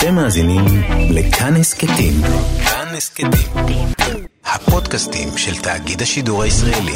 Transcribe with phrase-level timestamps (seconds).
[0.00, 0.64] אתם מאזינים
[1.10, 2.12] לכאן הסכתים.
[2.64, 3.86] כאן הסכתים.
[4.44, 6.92] הפודקאסטים של תאגיד השידור הישראלי.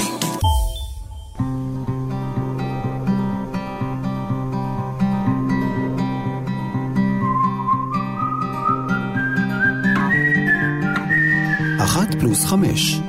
[11.84, 13.00] אחת פלוס חמש.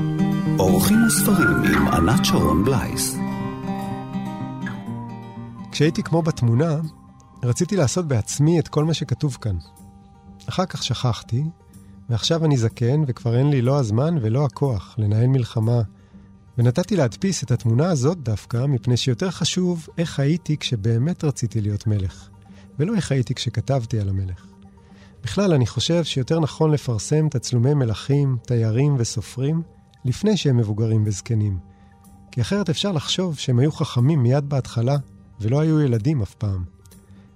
[0.59, 3.17] אורחים וספרים עם ענת שרון בלייס.
[5.71, 6.75] כשהייתי כמו בתמונה,
[7.43, 9.55] רציתי לעשות בעצמי את כל מה שכתוב כאן.
[10.49, 11.43] אחר כך שכחתי,
[12.09, 15.81] ועכשיו אני זקן, וכבר אין לי לא הזמן ולא הכוח לנהל מלחמה.
[16.57, 22.29] ונתתי להדפיס את התמונה הזאת דווקא, מפני שיותר חשוב איך הייתי כשבאמת רציתי להיות מלך,
[22.79, 24.45] ולא איך הייתי כשכתבתי על המלך.
[25.23, 29.61] בכלל, אני חושב שיותר נכון לפרסם תצלומי מלכים, תיירים וסופרים,
[30.05, 31.57] לפני שהם מבוגרים וזקנים.
[32.31, 34.97] כי אחרת אפשר לחשוב שהם היו חכמים מיד בהתחלה,
[35.41, 36.63] ולא היו ילדים אף פעם.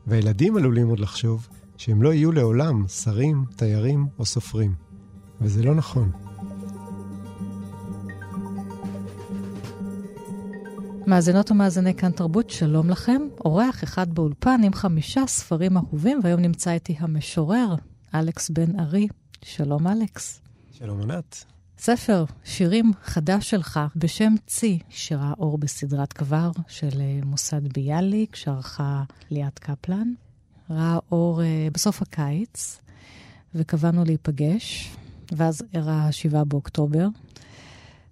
[0.07, 1.47] והילדים עלולים עוד לחשוב
[1.79, 4.75] שהם לא יהיו לעולם שרים, תיירים או סופרים.
[5.41, 6.11] וזה לא נכון.
[11.07, 13.21] מאזינות ומאזיני כאן תרבות, שלום לכם.
[13.45, 17.75] אורח אחד באולפן עם חמישה ספרים אהובים, והיום נמצא איתי המשורר,
[18.15, 19.07] אלכס בן ארי.
[19.41, 20.41] שלום, אלכס.
[20.71, 21.45] שלום, ענת.
[21.77, 29.03] ספר שירים חדש שלך בשם צי, שראה אור בסדרת כבר של אה, מוסד ביאליק, שערכה
[29.29, 30.13] ליאת קפלן.
[30.69, 32.79] ראה אור uh, בסוף הקיץ,
[33.55, 34.95] וקבענו להיפגש,
[35.31, 37.07] ואז אירע ה-7 באוקטובר,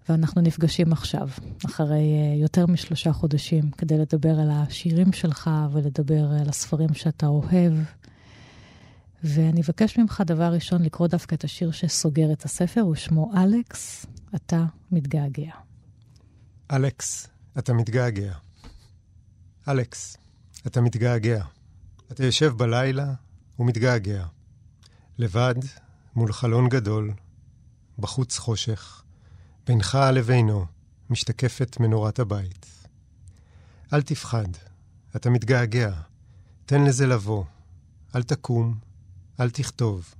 [0.09, 1.29] ואנחנו נפגשים עכשיו,
[1.65, 7.73] אחרי uh, יותר משלושה חודשים, כדי לדבר על השירים שלך ולדבר על הספרים שאתה אוהב.
[9.23, 14.05] ואני אבקש ממך דבר ראשון לקרוא דווקא את השיר שסוגר את הספר, הוא שמו אלכס,
[14.35, 15.51] אתה מתגעגע.
[16.71, 18.33] אלכס, אתה מתגעגע.
[19.67, 20.17] אלכס,
[20.67, 21.43] אתה מתגעגע.
[22.11, 23.13] אתה יושב בלילה
[23.59, 24.25] ומתגעגע.
[25.17, 25.55] לבד,
[26.15, 27.13] מול חלון גדול,
[27.99, 29.03] בחוץ חושך,
[29.67, 30.65] בינך לבינו
[31.09, 32.65] משתקפת מנורת הבית.
[33.93, 34.47] אל תפחד,
[35.15, 35.91] אתה מתגעגע,
[36.65, 37.43] תן לזה לבוא.
[38.15, 38.79] אל תקום,
[39.39, 40.13] אל תכתוב.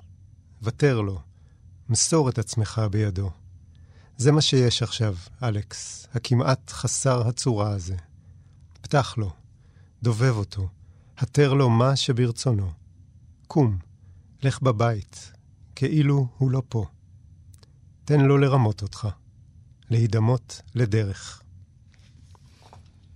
[0.62, 1.22] ותר לו,
[1.90, 3.32] מסור את עצמך בידו.
[4.18, 7.96] זה מה שיש עכשיו, אלכס, הכמעט חסר הצורה הזה.
[8.82, 9.34] פתח לו,
[10.04, 10.70] דובב אותו,
[11.18, 12.72] התר לו מה שברצונו.
[13.48, 13.78] קום,
[14.44, 15.32] לך בבית,
[15.76, 16.86] כאילו הוא לא פה.
[18.06, 19.08] תן לו לרמות אותך,
[19.90, 21.42] להידמות לדרך.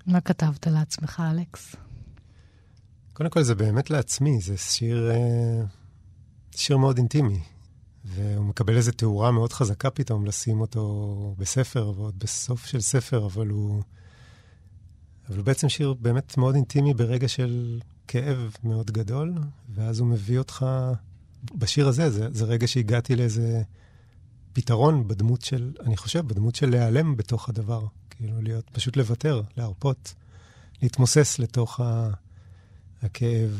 [0.06, 1.76] מה כתבת לעצמך, אלכס?
[3.14, 5.64] קודם כל, זה באמת לעצמי, זה שיר, אה,
[6.56, 7.40] שיר מאוד אינטימי.
[8.06, 13.48] והוא מקבל איזו תאורה מאוד חזקה פתאום לשים אותו בספר, ועוד בסוף של ספר, אבל
[13.48, 13.84] הוא...
[15.32, 19.34] אבל הוא בעצם שיר באמת מאוד אינטימי ברגע של כאב מאוד גדול,
[19.74, 20.66] ואז הוא מביא אותך...
[21.56, 23.62] בשיר הזה, זה, זה רגע שהגעתי לאיזה
[24.54, 27.86] פתרון בדמות של, אני חושב, בדמות של להיעלם בתוך הדבר.
[28.10, 30.14] כאילו להיות, פשוט לוותר, להרפות,
[30.82, 32.10] להתמוסס לתוך ה,
[33.02, 33.60] הכאב,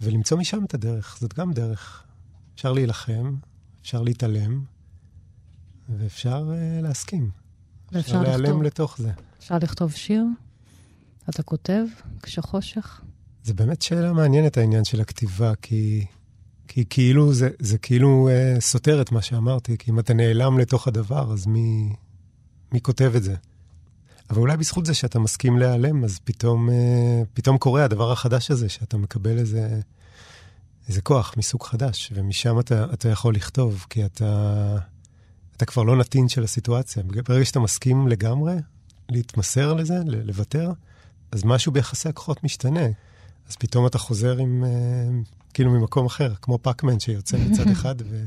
[0.00, 1.18] ולמצוא משם את הדרך.
[1.20, 2.04] זאת גם דרך.
[2.54, 3.36] אפשר להילחם,
[3.82, 4.64] אפשר להתעלם,
[5.88, 7.30] ואפשר uh, להסכים.
[7.92, 8.62] ואפשר להיעלם לכתוב.
[8.62, 9.10] לתוך זה.
[9.38, 10.24] אפשר לכתוב שיר?
[11.28, 11.84] אתה כותב
[12.22, 13.00] כשחושך?
[13.44, 16.04] זה באמת שאלה מעניינת, העניין של הכתיבה, כי,
[16.68, 20.88] כי כאילו זה, זה כאילו אה, סותר את מה שאמרתי, כי אם אתה נעלם לתוך
[20.88, 21.92] הדבר, אז מי,
[22.72, 23.34] מי כותב את זה?
[24.30, 28.68] אבל אולי בזכות זה שאתה מסכים להיעלם, אז פתאום, אה, פתאום קורה הדבר החדש הזה,
[28.68, 29.80] שאתה מקבל איזה,
[30.88, 34.76] איזה כוח מסוג חדש, ומשם אתה, אתה יכול לכתוב, כי אתה,
[35.56, 37.02] אתה כבר לא נתין של הסיטואציה.
[37.02, 38.54] ברגע שאתה מסכים לגמרי
[39.08, 40.72] להתמסר לזה, לוותר,
[41.32, 42.86] אז משהו ביחסי הכוחות משתנה.
[43.48, 47.94] אז פתאום אתה חוזר עם, uh, כאילו ממקום אחר, כמו פאקמן שיוצא מצד אחד.
[48.04, 48.24] ו...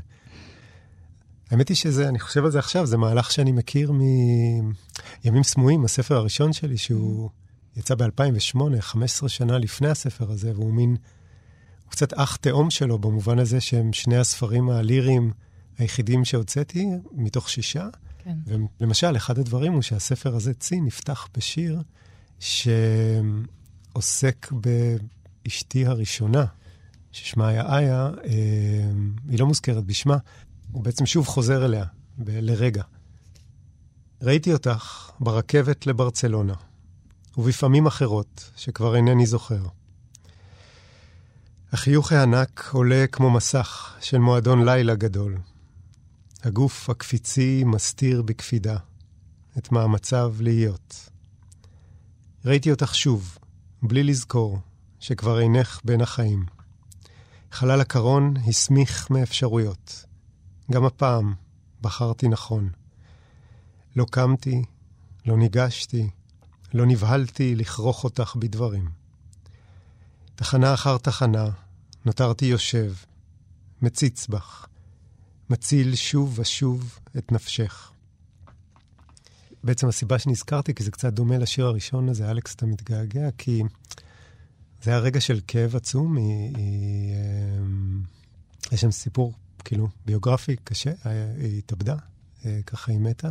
[1.52, 6.16] האמת היא שזה, אני חושב על זה עכשיו, זה מהלך שאני מכיר מימים סמויים, הספר
[6.16, 7.30] הראשון שלי, שהוא
[7.78, 13.40] יצא ב-2008, 15 שנה לפני הספר הזה, והוא מין, הוא קצת אח תאום שלו, במובן
[13.40, 15.32] הזה שהם שני הספרים הליריים
[15.78, 17.88] היחידים שהוצאתי, מתוך שישה.
[18.24, 18.36] כן.
[18.80, 21.82] ולמשל, אחד הדברים הוא שהספר הזה, צי, נפתח בשיר
[23.91, 26.46] שעוסק באשתי הראשונה,
[27.11, 28.91] ששמה היה איה, אה,
[29.29, 30.17] היא לא מוזכרת בשמה,
[30.72, 31.85] הוא בעצם שוב חוזר אליה,
[32.17, 32.84] ב- לרגע.
[34.22, 36.53] ראיתי אותך ברכבת לברצלונה,
[37.38, 39.66] ובפעמים אחרות, שכבר אינני זוכר.
[41.72, 45.37] החיוך הענק עולה כמו מסך של מועדון לילה גדול.
[46.44, 48.78] הגוף הקפיצי מסתיר בקפידה
[49.58, 51.10] את מאמציו להיות.
[52.46, 53.38] ראיתי אותך שוב,
[53.84, 54.59] בלי לזכור
[54.99, 56.46] שכבר אינך בין החיים.
[57.52, 60.05] חלל הקרון הסמיך מאפשרויות.
[60.72, 61.34] גם הפעם
[61.82, 62.70] בחרתי נכון.
[63.96, 64.61] לא קמתי,
[65.26, 66.09] לא ניגשתי,
[66.73, 68.90] לא נבהלתי לכרוך אותך בדברים.
[70.35, 71.49] תחנה אחר תחנה,
[72.05, 72.94] נותרתי יושב,
[73.82, 74.67] מציץ בך,
[75.49, 77.91] מציל שוב ושוב את נפשך.
[79.63, 83.63] בעצם הסיבה שנזכרתי, כי זה קצת דומה לשיר הראשון הזה, אלכס, אתה מתגעגע, כי
[84.84, 86.17] זה היה רגע של כאב עצום.
[86.17, 87.13] היא, היא,
[87.59, 88.02] אמ,
[88.72, 89.34] יש שם סיפור,
[89.66, 90.91] כאילו, ביוגרפי קשה,
[91.37, 91.96] היא התאבדה,
[92.46, 93.29] אה, ככה היא מתה.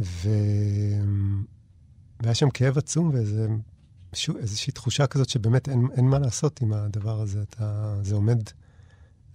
[0.00, 0.28] ו...
[2.20, 7.42] והיה שם כאב עצום ואיזושהי תחושה כזאת שבאמת אין, אין מה לעשות עם הדבר הזה.
[7.42, 8.42] אתה, זה עומד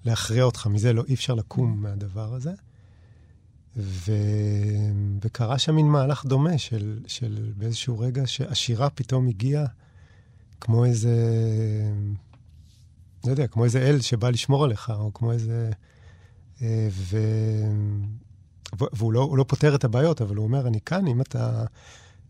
[0.05, 2.51] להכריע אותך, מזה לא, אי אפשר לקום מהדבר הזה.
[3.77, 4.11] ו...
[5.21, 9.65] וקרה שם מין מהלך דומה של, של באיזשהו רגע שהשירה פתאום הגיעה
[10.61, 11.15] כמו איזה,
[13.25, 15.71] לא יודע, כמו איזה אל שבא לשמור עליך, או כמו איזה...
[16.61, 17.17] אה, ו...
[18.93, 21.65] והוא לא, לא פותר את הבעיות, אבל הוא אומר, אני כאן, אם אתה...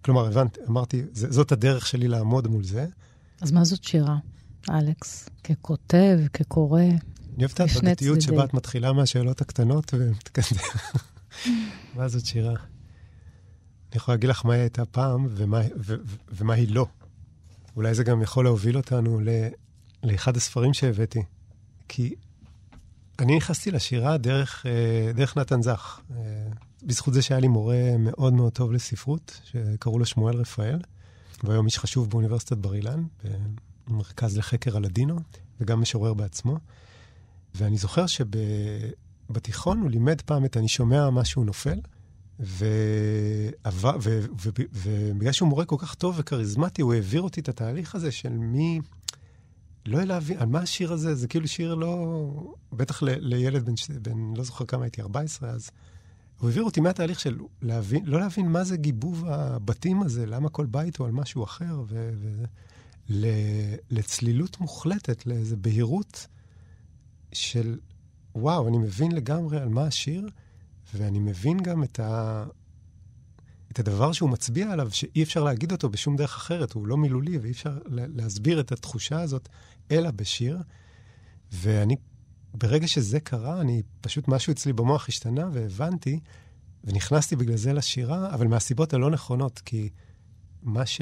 [0.01, 2.86] כלומר, הבנתי, אמרתי, זאת הדרך שלי לעמוד מול זה.
[3.42, 4.18] אז מה זאת שירה,
[4.69, 5.30] אלכס?
[5.44, 6.81] ככותב, כקורא?
[6.81, 7.00] אני
[7.39, 10.62] אוהב את ההדרגתיות שבה את מתחילה מהשאלות הקטנות ומתקדמת.
[11.95, 12.53] מה זאת שירה?
[12.53, 15.27] אני יכול להגיד לך מה היא הייתה פעם
[16.30, 16.88] ומה, היא לא.
[17.75, 19.21] אולי זה גם יכול להוביל אותנו
[20.03, 21.24] לאחד הספרים שהבאתי.
[21.88, 22.15] כי
[23.19, 26.01] אני נכנסתי לשירה דרך, אה, דרך נתן זך.
[26.12, 26.47] אה,
[26.83, 30.79] בזכות זה שהיה לי מורה מאוד מאוד טוב לספרות, שקראו לו שמואל רפאל,
[31.44, 33.03] והיום איש חשוב באוניברסיטת בר אילן,
[33.88, 35.19] במרכז לחקר הלדינו,
[35.62, 36.57] וגם משורר בעצמו.
[37.56, 38.07] ואני זוכר
[39.28, 41.80] שבתיכון הוא לימד פעם את "אני שומע משהו נופל",
[44.74, 48.80] ובגלל שהוא מורה כל כך טוב וכריזמטי, הוא העביר אותי את התהליך הזה של מי...
[49.86, 51.16] לא להבין, על מה השיר הזה?
[51.16, 52.54] זה כאילו שיר לא...
[52.74, 55.70] בטח ל, לילד בן, בן, לא זוכר כמה הייתי, 14 אז.
[56.40, 60.66] הוא העביר אותי מהתהליך של להבין, לא להבין מה זה גיבוב הבתים הזה, למה כל
[60.66, 62.12] בית הוא על משהו אחר, ו...
[62.22, 62.44] ו
[63.10, 63.25] ל,
[63.92, 66.28] לצלילות מוחלטת, לאיזו בהירות
[67.34, 67.78] של,
[68.35, 70.30] וואו, אני מבין לגמרי על מה השיר,
[70.94, 72.44] ואני מבין גם את, ה,
[73.71, 77.38] את הדבר שהוא מצביע עליו, שאי אפשר להגיד אותו בשום דרך אחרת, הוא לא מילולי,
[77.38, 79.50] ואי אפשר להסביר את התחושה הזאת,
[79.91, 80.62] אלא בשיר.
[81.51, 81.95] ואני,
[82.53, 86.19] ברגע שזה קרה, אני, פשוט משהו אצלי במוח השתנה, והבנתי,
[86.83, 89.89] ונכנסתי בגלל זה לשירה, אבל מהסיבות הלא נכונות, כי
[90.62, 91.01] מה ש...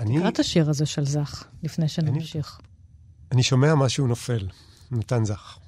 [0.00, 0.18] אני...
[0.18, 2.60] תקרא את השיר הזה של זך, לפני שנמשיך.
[2.60, 2.68] אני,
[3.32, 4.48] אני שומע משהו נופל,
[4.90, 5.58] נתן זך.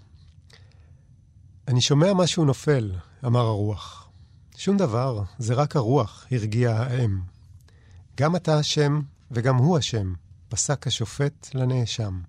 [1.71, 2.93] אני שומע משהו נופל,
[3.27, 4.09] אמר הרוח.
[4.57, 7.21] שום דבר, זה רק הרוח, הרגיעה האם.
[8.17, 9.01] גם אתה אשם
[9.31, 10.15] וגם הוא אשם,
[10.49, 12.21] פסק השופט לנאשם.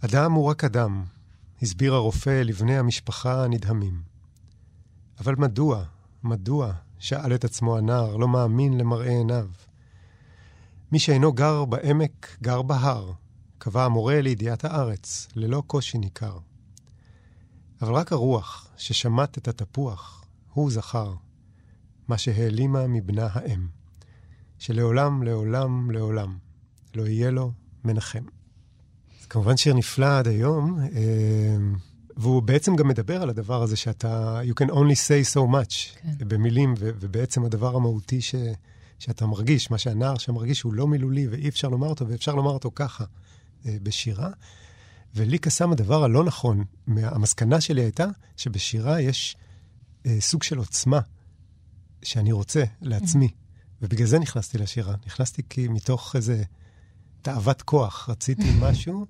[0.00, 1.04] אדם הוא רק אדם,
[1.62, 4.02] הסביר הרופא לבני המשפחה הנדהמים.
[5.20, 5.84] אבל מדוע,
[6.22, 9.48] מדוע, שאל את עצמו הנער, לא מאמין למראה עיניו.
[10.92, 13.12] מי שאינו גר בעמק, גר בהר,
[13.58, 16.38] קבע המורה לידיעת הארץ, ללא קושי ניכר.
[17.82, 21.14] אבל רק הרוח, ששמט את התפוח, הוא זכר,
[22.08, 23.66] מה שהעלימה מבנה האם,
[24.58, 26.38] שלעולם, לעולם, לעולם,
[26.94, 27.52] לא יהיה לו
[27.84, 28.24] מנחם.
[29.20, 31.56] זה כמובן שיר נפלא עד היום, אה,
[32.16, 36.28] והוא בעצם גם מדבר על הדבר הזה שאתה, you can only say so much, כן.
[36.28, 38.34] במילים, ו- ובעצם הדבר המהותי ש-
[38.98, 42.70] שאתה מרגיש, מה שהנער שמרגיש הוא לא מילולי ואי אפשר לומר אותו, ואפשר לומר אותו
[42.74, 43.04] ככה
[43.66, 44.30] אה, בשירה.
[45.16, 46.64] ולי קסם הדבר הלא נכון.
[46.86, 48.06] המסקנה שלי הייתה
[48.36, 49.36] שבשירה יש
[50.06, 51.00] אה, סוג של עוצמה
[52.02, 53.28] שאני רוצה לעצמי.
[53.82, 54.94] ובגלל זה נכנסתי לשירה.
[55.06, 56.42] נכנסתי כי מתוך איזה
[57.22, 59.06] תאוות כוח רציתי משהו.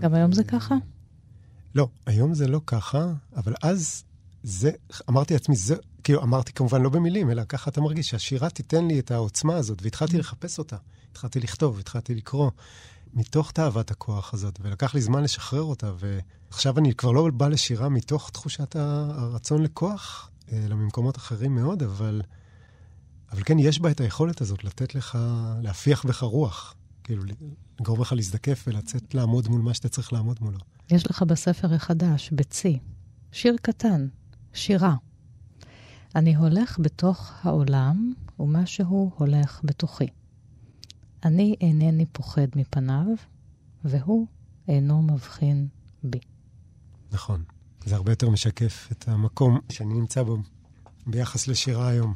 [0.00, 0.74] גם היום זה ככה?
[1.74, 4.04] לא, היום זה לא ככה, אבל אז
[4.42, 4.70] זה,
[5.08, 8.98] אמרתי לעצמי, זה, כאילו, אמרתי כמובן לא במילים, אלא ככה אתה מרגיש, שהשירה תיתן לי
[8.98, 10.76] את העוצמה הזאת, והתחלתי לחפש אותה.
[11.10, 12.50] התחלתי לכתוב, התחלתי לקרוא,
[13.14, 17.88] מתוך תאוות הכוח הזאת, ולקח לי זמן לשחרר אותה, ועכשיו אני כבר לא בא לשירה
[17.88, 22.22] מתוך תחושת הרצון לכוח, אלא ממקומות אחרים מאוד, אבל,
[23.32, 25.18] אבל כן, יש בה את היכולת הזאת לתת לך,
[25.62, 26.74] להפיח בך רוח.
[27.04, 27.22] כאילו,
[27.80, 30.58] לגרום לך להזדקף ולצאת לעמוד מול מה שאתה צריך לעמוד מולו.
[30.90, 32.78] יש לך בספר החדש, בצי,
[33.32, 34.06] שיר קטן,
[34.52, 34.94] שירה.
[36.16, 40.06] אני הולך בתוך העולם, ומשהו הולך בתוכי.
[41.24, 43.06] אני אינני פוחד מפניו,
[43.84, 44.26] והוא
[44.68, 45.68] אינו מבחין
[46.04, 46.18] בי.
[47.12, 47.42] נכון.
[47.84, 50.36] זה הרבה יותר משקף את המקום שאני נמצא בו
[51.06, 52.14] ביחס לשירה היום.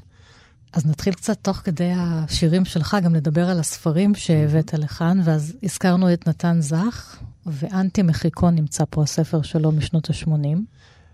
[0.73, 6.13] אז נתחיל קצת תוך כדי השירים שלך, גם לדבר על הספרים שהבאת לכאן, ואז הזכרנו
[6.13, 10.59] את נתן זך, ואנטי מחיקון נמצא פה הספר שלו משנות ה-80.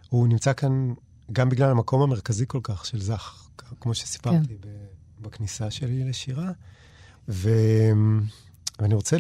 [0.09, 0.93] הוא נמצא כאן
[1.33, 3.49] גם בגלל המקום המרכזי כל כך של זך,
[3.81, 4.69] כמו שסיפרתי כן.
[5.21, 6.53] בכניסה שלי לשירה.
[7.29, 7.51] ו...
[8.81, 9.17] ואני רוצה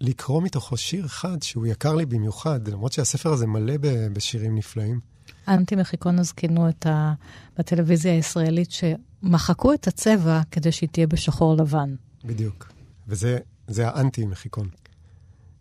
[0.00, 3.74] לקרוא מתוכו שיר אחד שהוא יקר לי במיוחד, למרות שהספר הזה מלא
[4.12, 5.00] בשירים נפלאים.
[5.48, 7.14] אנטי מחיקון אז כינו את ה...
[7.58, 11.94] בטלוויזיה הישראלית שמחקו את הצבע כדי שהיא תהיה בשחור לבן.
[12.24, 12.72] בדיוק.
[13.08, 13.38] וזה
[13.78, 14.68] האנטי מחיקון.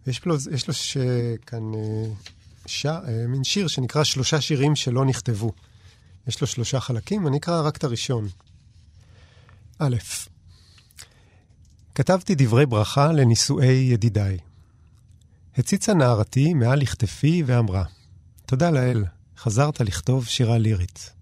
[0.07, 0.97] יש לו, יש לו ש...
[1.45, 2.05] כאן אה,
[2.65, 2.85] ש...
[2.85, 5.51] אה, מין שיר שנקרא שלושה שירים שלא נכתבו.
[6.27, 8.27] יש לו שלושה חלקים, אני אקרא רק את הראשון.
[9.79, 9.95] א',
[11.97, 14.37] כתבתי דברי ברכה לנישואי ידידיי.
[15.57, 17.83] הציצה נערתי מעל לכתפי ואמרה,
[18.45, 19.05] תודה לאל,
[19.37, 21.13] חזרת לכתוב שירה לירית.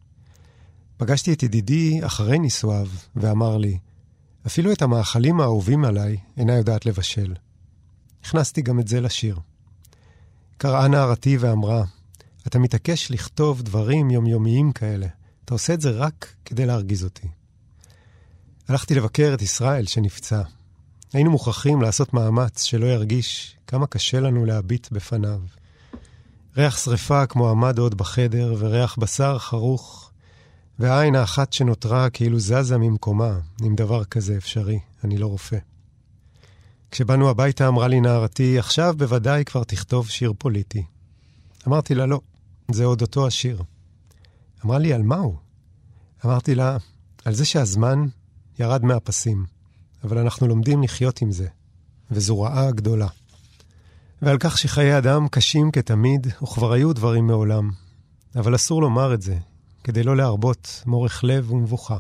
[0.98, 3.78] פגשתי את ידידי אחרי נישואיו, ואמר לי,
[4.48, 7.34] אפילו את המאכלים האהובים עליי אינה יודעת לבשל.
[8.24, 9.40] הכנסתי גם את זה לשיר.
[10.58, 11.84] קראה נערתי ואמרה,
[12.48, 15.08] אתה מתעקש לכתוב דברים יומיומיים כאלה.
[15.46, 17.28] אתה עושה את זה רק כדי להרגיז אותי.
[18.68, 20.42] הלכתי לבקר את ישראל שנפצע.
[21.16, 25.40] היינו מוכרחים לעשות מאמץ שלא ירגיש כמה קשה לנו להביט בפניו.
[26.58, 30.12] ריח שרפה כמו עמד עוד בחדר, וריח בשר חרוך,
[30.80, 35.58] והעין האחת שנותרה כאילו זזה ממקומה, אם דבר כזה אפשרי, אני לא רופא.
[36.92, 40.84] כשבאנו הביתה אמרה לי נערתי, עכשיו בוודאי כבר תכתוב שיר פוליטי.
[41.68, 42.20] אמרתי לה, לא,
[42.72, 43.62] זה עוד אותו השיר.
[44.66, 45.36] אמרה לי, על מה הוא?
[46.26, 46.78] אמרתי לה,
[47.26, 48.06] על זה שהזמן
[48.60, 49.55] ירד מהפסים,
[50.06, 51.48] אבל אנחנו לומדים לחיות עם זה,
[52.12, 53.08] וזו רעה גדולה.
[54.22, 57.72] ועל כך שחיי אדם קשים כתמיד, וכבר היו דברים מעולם.
[58.36, 59.38] אבל אסור לומר את זה,
[59.84, 61.98] כדי לא להרבות מורך לב ומבוכה.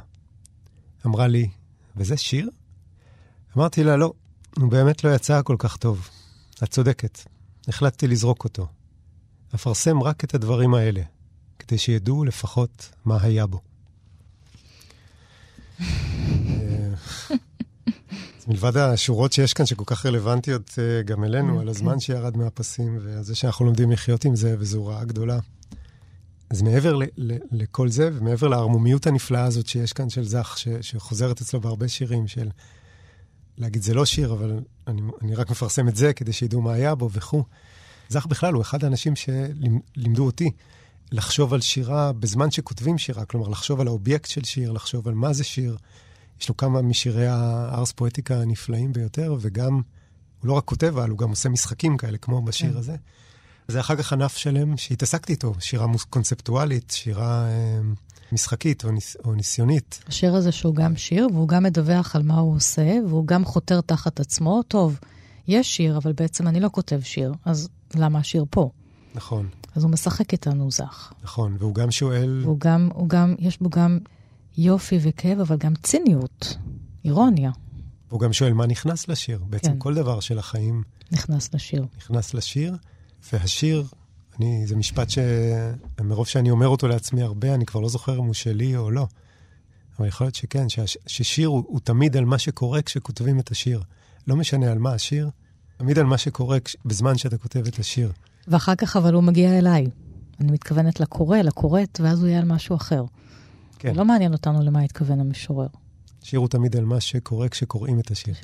[1.05, 1.49] אמרה לי,
[1.97, 2.49] וזה שיר?
[3.57, 4.13] אמרתי לה, לא,
[4.57, 6.09] הוא באמת לא יצא כל כך טוב.
[6.63, 7.19] את צודקת,
[7.67, 8.67] החלטתי לזרוק אותו.
[9.55, 11.01] אפרסם רק את הדברים האלה,
[11.59, 13.61] כדי שידעו לפחות מה היה בו.
[18.47, 21.99] מלבד השורות שיש כאן, שכל כך רלוונטיות אה, גם אלינו, על הזמן כן.
[21.99, 25.39] שירד מהפסים, ועל זה שאנחנו לומדים לחיות עם זה, וזו רעה גדולה.
[26.49, 30.67] אז מעבר ל- ל- לכל זה, ומעבר לערמומיות הנפלאה הזאת שיש כאן של זך, ש-
[30.81, 32.49] שחוזרת אצלו בהרבה שירים של
[33.57, 36.95] להגיד זה לא שיר, אבל אני, אני רק מפרסם את זה כדי שידעו מה היה
[36.95, 37.43] בו וכו'.
[38.09, 40.51] זך בכלל הוא אחד האנשים שלימדו אותי
[41.11, 45.33] לחשוב על שירה בזמן שכותבים שירה, כלומר לחשוב על האובייקט של שיר, לחשוב על מה
[45.33, 45.77] זה שיר.
[46.41, 51.17] יש לו כמה משירי הארס פואטיקה הנפלאים ביותר, וגם, הוא לא רק כותב, אבל הוא
[51.17, 52.77] גם עושה משחקים כאלה, כמו בשיר כן.
[52.77, 52.95] הזה.
[53.67, 57.79] זה אחר כך ענף שלם שהתעסקתי איתו, שירה קונספטואלית, שירה אה,
[58.31, 60.03] משחקית או, ניס, או ניסיונית.
[60.07, 63.81] השיר הזה שהוא גם שיר, והוא גם מדווח על מה הוא עושה, והוא גם חותר
[63.81, 64.63] תחת עצמו.
[64.67, 64.99] טוב,
[65.47, 68.69] יש שיר, אבל בעצם אני לא כותב שיר, אז למה השיר פה?
[69.15, 69.49] נכון.
[69.75, 71.13] אז הוא משחק איתנו זך.
[71.23, 72.41] נכון, והוא גם שואל...
[72.43, 73.99] והוא גם, הוא גם, יש בו גם
[74.57, 76.57] יופי וכאב, אבל גם ציניות,
[77.05, 77.51] אירוניה.
[78.09, 79.43] והוא גם שואל מה נכנס לשיר.
[79.49, 79.79] בעצם כן.
[79.79, 80.83] כל דבר של החיים...
[81.11, 81.85] נכנס לשיר.
[81.97, 82.77] נכנס לשיר,
[83.33, 83.87] והשיר,
[84.39, 88.33] אני, זה משפט שמרוב שאני אומר אותו לעצמי הרבה, אני כבר לא זוכר אם הוא
[88.33, 89.07] שלי או לא.
[89.99, 93.81] אבל יכול להיות שכן, שהש, ששיר הוא, הוא תמיד על מה שקורה כשכותבים את השיר.
[94.27, 95.29] לא משנה על מה השיר,
[95.77, 98.11] תמיד על מה שקורה כש, בזמן שאתה כותב את השיר.
[98.47, 99.87] ואחר כך אבל הוא מגיע אליי.
[100.39, 103.03] אני מתכוונת לקורא, לקוראת, ואז הוא יהיה על משהו אחר.
[103.79, 103.95] כן.
[103.95, 105.67] לא מעניין אותנו למה התכוון המשורר.
[106.23, 108.35] שיר הוא תמיד על מה שקורה כשקוראים את השיר.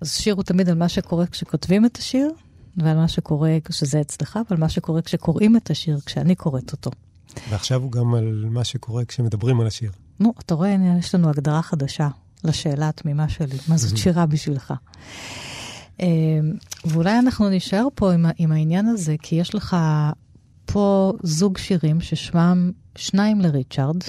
[0.00, 2.30] אז שיר הוא תמיד על מה שקורה כשכותבים את השיר,
[2.76, 6.90] ועל מה שקורה כשזה אצלך, ועל מה שקורה כשקוראים את השיר, כשאני קוראת אותו.
[7.50, 9.90] ועכשיו הוא גם על מה שקורה כשמדברים על השיר.
[10.20, 12.08] נו, אתה רואה, יש לנו הגדרה חדשה
[12.44, 14.74] לשאלה התמימה שלי, מה זאת שירה בשבילך.
[16.00, 16.06] אמ,
[16.84, 19.76] ואולי אנחנו נישאר פה עם, עם העניין הזה, כי יש לך
[20.66, 24.02] פה זוג שירים ששמם שניים לריצ'ארד,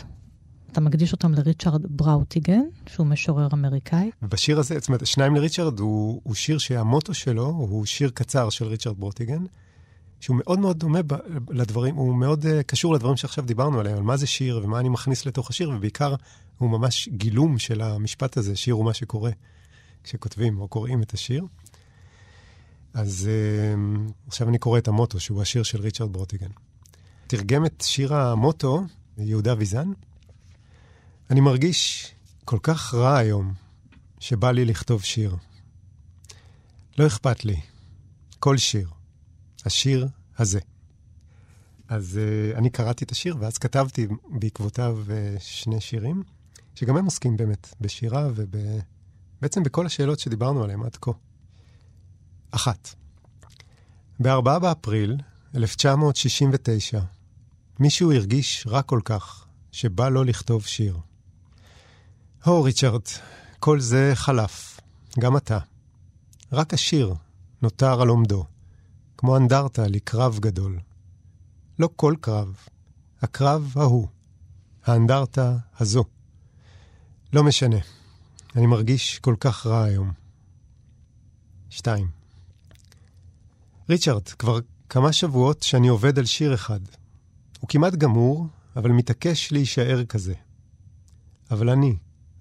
[0.73, 4.11] אתה מקדיש אותם לריצ'רד בראוטיגן, שהוא משורר אמריקאי.
[4.21, 8.65] בשיר הזה, זאת אומרת, שניים לריצ'רד הוא, הוא שיר שהמוטו שלו הוא שיר קצר של
[8.65, 9.43] ריצ'רד ברוטיגן,
[10.19, 11.13] שהוא מאוד מאוד דומה ב,
[11.49, 14.89] לדברים, הוא מאוד uh, קשור לדברים שעכשיו דיברנו עליהם, על מה זה שיר ומה אני
[14.89, 16.15] מכניס לתוך השיר, ובעיקר
[16.57, 19.31] הוא ממש גילום של המשפט הזה, שיר הוא מה שקורה
[20.03, 21.45] כשכותבים או קוראים את השיר.
[22.93, 26.49] אז uh, עכשיו אני קורא את המוטו, שהוא השיר של ריצ'רד ברוטיגן.
[27.27, 28.83] תרגם את שיר המוטו
[29.17, 29.91] יהודה ויזן,
[31.29, 32.11] אני מרגיש
[32.45, 33.53] כל כך רע היום,
[34.19, 35.35] שבא לי לכתוב שיר.
[36.97, 37.61] לא אכפת לי.
[38.39, 38.89] כל שיר.
[39.65, 40.59] השיר הזה.
[41.87, 44.07] אז uh, אני קראתי את השיר, ואז כתבתי
[44.39, 46.23] בעקבותיו uh, שני שירים,
[46.75, 51.11] שגם הם עוסקים באמת בשירה ובעצם בכל השאלות שדיברנו עליהן עד כה.
[52.51, 52.95] אחת,
[54.19, 55.17] ב-4 באפריל
[55.55, 56.99] 1969,
[57.79, 60.97] מישהו הרגיש רע כל כך, שבא לו לכתוב שיר.
[62.45, 63.01] הו, ריצ'רד,
[63.59, 64.79] כל זה חלף,
[65.19, 65.59] גם אתה.
[66.51, 67.13] רק השיר
[67.61, 68.45] נותר על עומדו,
[69.17, 70.79] כמו אנדרטה לקרב גדול.
[71.79, 72.55] לא כל קרב,
[73.21, 74.07] הקרב ההוא,
[74.85, 76.03] האנדרטה הזו.
[77.33, 77.77] לא משנה,
[78.55, 80.11] אני מרגיש כל כך רע היום.
[81.69, 82.07] שתיים.
[83.89, 84.59] ריצ'רד, כבר
[84.89, 86.79] כמה שבועות שאני עובד על שיר אחד.
[87.59, 90.33] הוא כמעט גמור, אבל מתעקש להישאר כזה.
[91.51, 91.95] אבל אני,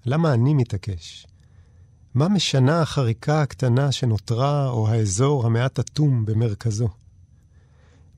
[0.05, 1.27] למה אני מתעקש?
[2.13, 6.89] מה משנה החריקה הקטנה שנותרה, או האזור המעט אטום במרכזו?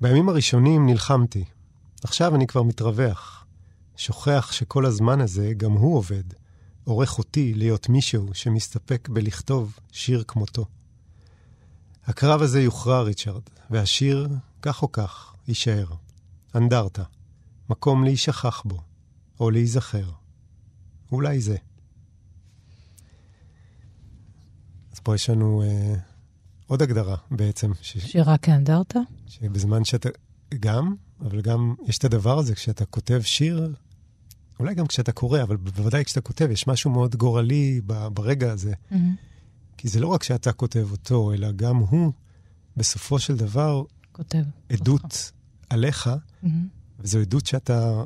[0.02, 1.46] בימים הראשונים נלחמתי.
[2.04, 3.46] עכשיו אני כבר מתרווח.
[3.98, 6.24] שוכח שכל הזמן הזה גם הוא עובד.
[6.84, 10.66] עורך אותי להיות מישהו שמסתפק בלכתוב שיר כמותו.
[12.06, 14.30] הקרב הזה יוכרע, ריצ'רד, והשיר,
[14.62, 15.86] כך או כך, יישאר.
[16.56, 17.04] אנדרטה.
[17.70, 18.82] מקום להישכח בו,
[19.40, 20.12] או להיזכר.
[21.12, 21.58] אולי זה.
[24.92, 25.96] אז פה יש לנו אה,
[26.68, 27.72] עוד הגדרה בעצם.
[27.82, 27.98] ש...
[27.98, 29.00] שירה כאנדרטה?
[29.28, 30.10] שבזמן שאתה...
[30.60, 33.74] גם, אבל גם יש את הדבר הזה, כשאתה כותב שיר,
[34.60, 37.82] אולי גם כשאתה קורא, אבל בוודאי כשאתה כותב, יש משהו מאוד גורלי
[38.14, 38.74] ברגע הזה.
[38.74, 38.96] Mm-hmm.
[39.78, 42.12] כי זה לא רק שאתה כותב אותו, אלא גם הוא,
[42.78, 44.44] בסופו של דבר, כותב.
[44.70, 45.32] עדות נכון.
[45.70, 46.48] עליך, mm-hmm.
[47.00, 48.04] וזו עדות שאתה,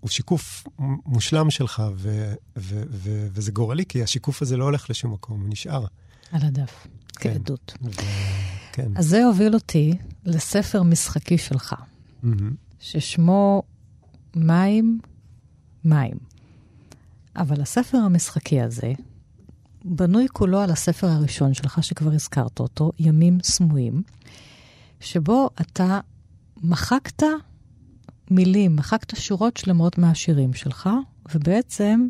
[0.00, 0.66] הוא שיקוף
[1.06, 5.48] מושלם שלך, ו, ו, ו, וזה גורלי, כי השיקוף הזה לא הולך לשום מקום, הוא
[5.48, 5.86] נשאר.
[6.32, 7.32] על הדף, כן.
[7.32, 7.74] כעדות.
[8.72, 8.92] כן.
[8.96, 9.92] אז זה הוביל אותי
[10.24, 12.28] לספר משחקי שלך, mm-hmm.
[12.78, 13.62] ששמו
[14.36, 14.98] מים,
[15.84, 16.16] מים.
[17.36, 18.92] אבל הספר המשחקי הזה
[19.84, 24.02] בנוי כולו על הספר הראשון שלך, שכבר הזכרת אותו, ימים סמויים,
[25.00, 26.00] שבו אתה
[26.62, 27.22] מחקת
[28.30, 30.90] מילים, מחקת שורות שלמות מהשירים שלך,
[31.34, 32.08] ובעצם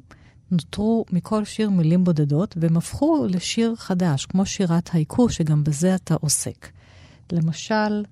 [0.51, 6.15] נותרו מכל שיר מילים בודדות, והם הפכו לשיר חדש, כמו שירת הייקו, שגם בזה אתה
[6.15, 6.69] עוסק.
[7.33, 8.05] למשל,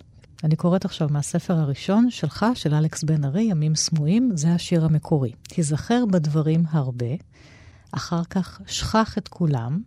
[0.44, 5.32] אני קוראת עכשיו מהספר הראשון שלך, של אלכס בן ארי, ימים סמויים, זה השיר המקורי.
[5.42, 7.14] תיזכר בדברים הרבה,
[7.92, 9.82] אחר כך שכח את כולם,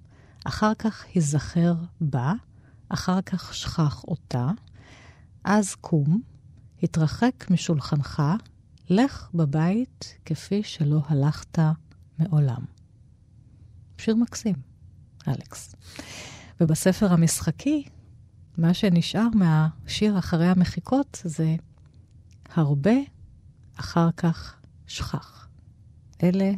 [0.46, 2.34] אחר כך היזכר בה,
[2.90, 4.52] אחר כך שכח אותה,
[5.44, 6.22] אז קום,
[6.84, 8.24] התרחק משולחנך,
[8.90, 11.60] לך בבית כפי שלא הלכת
[12.20, 12.62] מעולם.
[13.98, 14.56] שיר מקסים,
[15.28, 15.76] אלכס.
[16.62, 17.84] ובספר המשחקי,
[18.58, 21.56] מה שנשאר מהשיר אחרי המחיקות זה
[22.54, 22.96] הרבה,
[23.76, 24.56] אחר כך
[24.88, 25.48] שכח.
[26.24, 26.52] אלה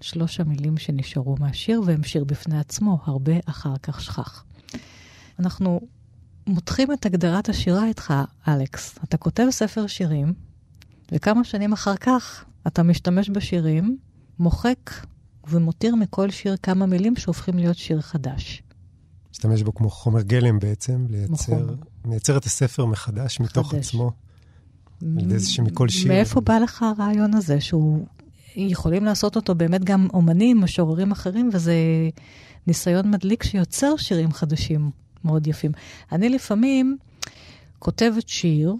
[0.00, 4.44] שלוש המילים שנשארו מהשיר, והם שיר בפני עצמו, הרבה אחר כך שכח.
[5.38, 5.80] אנחנו
[6.46, 8.14] מותחים את הגדרת השירה איתך,
[8.48, 8.98] אלכס.
[9.04, 10.34] אתה כותב ספר שירים,
[11.12, 13.98] וכמה שנים אחר כך אתה משתמש בשירים,
[14.40, 14.90] מוחק
[15.48, 18.62] ומותיר מכל שיר כמה מילים שהופכים להיות שיר חדש.
[19.32, 21.66] משתמש בו כמו חומר גלם בעצם, לייצר,
[22.04, 23.56] מייצר את הספר מחדש, מחדש.
[23.56, 24.10] מתוך עצמו.
[25.02, 26.08] על ידי זה שמכל שיר...
[26.08, 28.06] מאיפה בא לך הרעיון הזה, שהוא...
[28.56, 31.74] יכולים לעשות אותו באמת גם אומנים, משוררים אחרים, וזה
[32.66, 34.90] ניסיון מדליק שיוצר שירים חדשים
[35.24, 35.72] מאוד יפים.
[36.12, 36.96] אני לפעמים
[37.78, 38.74] כותבת שיר,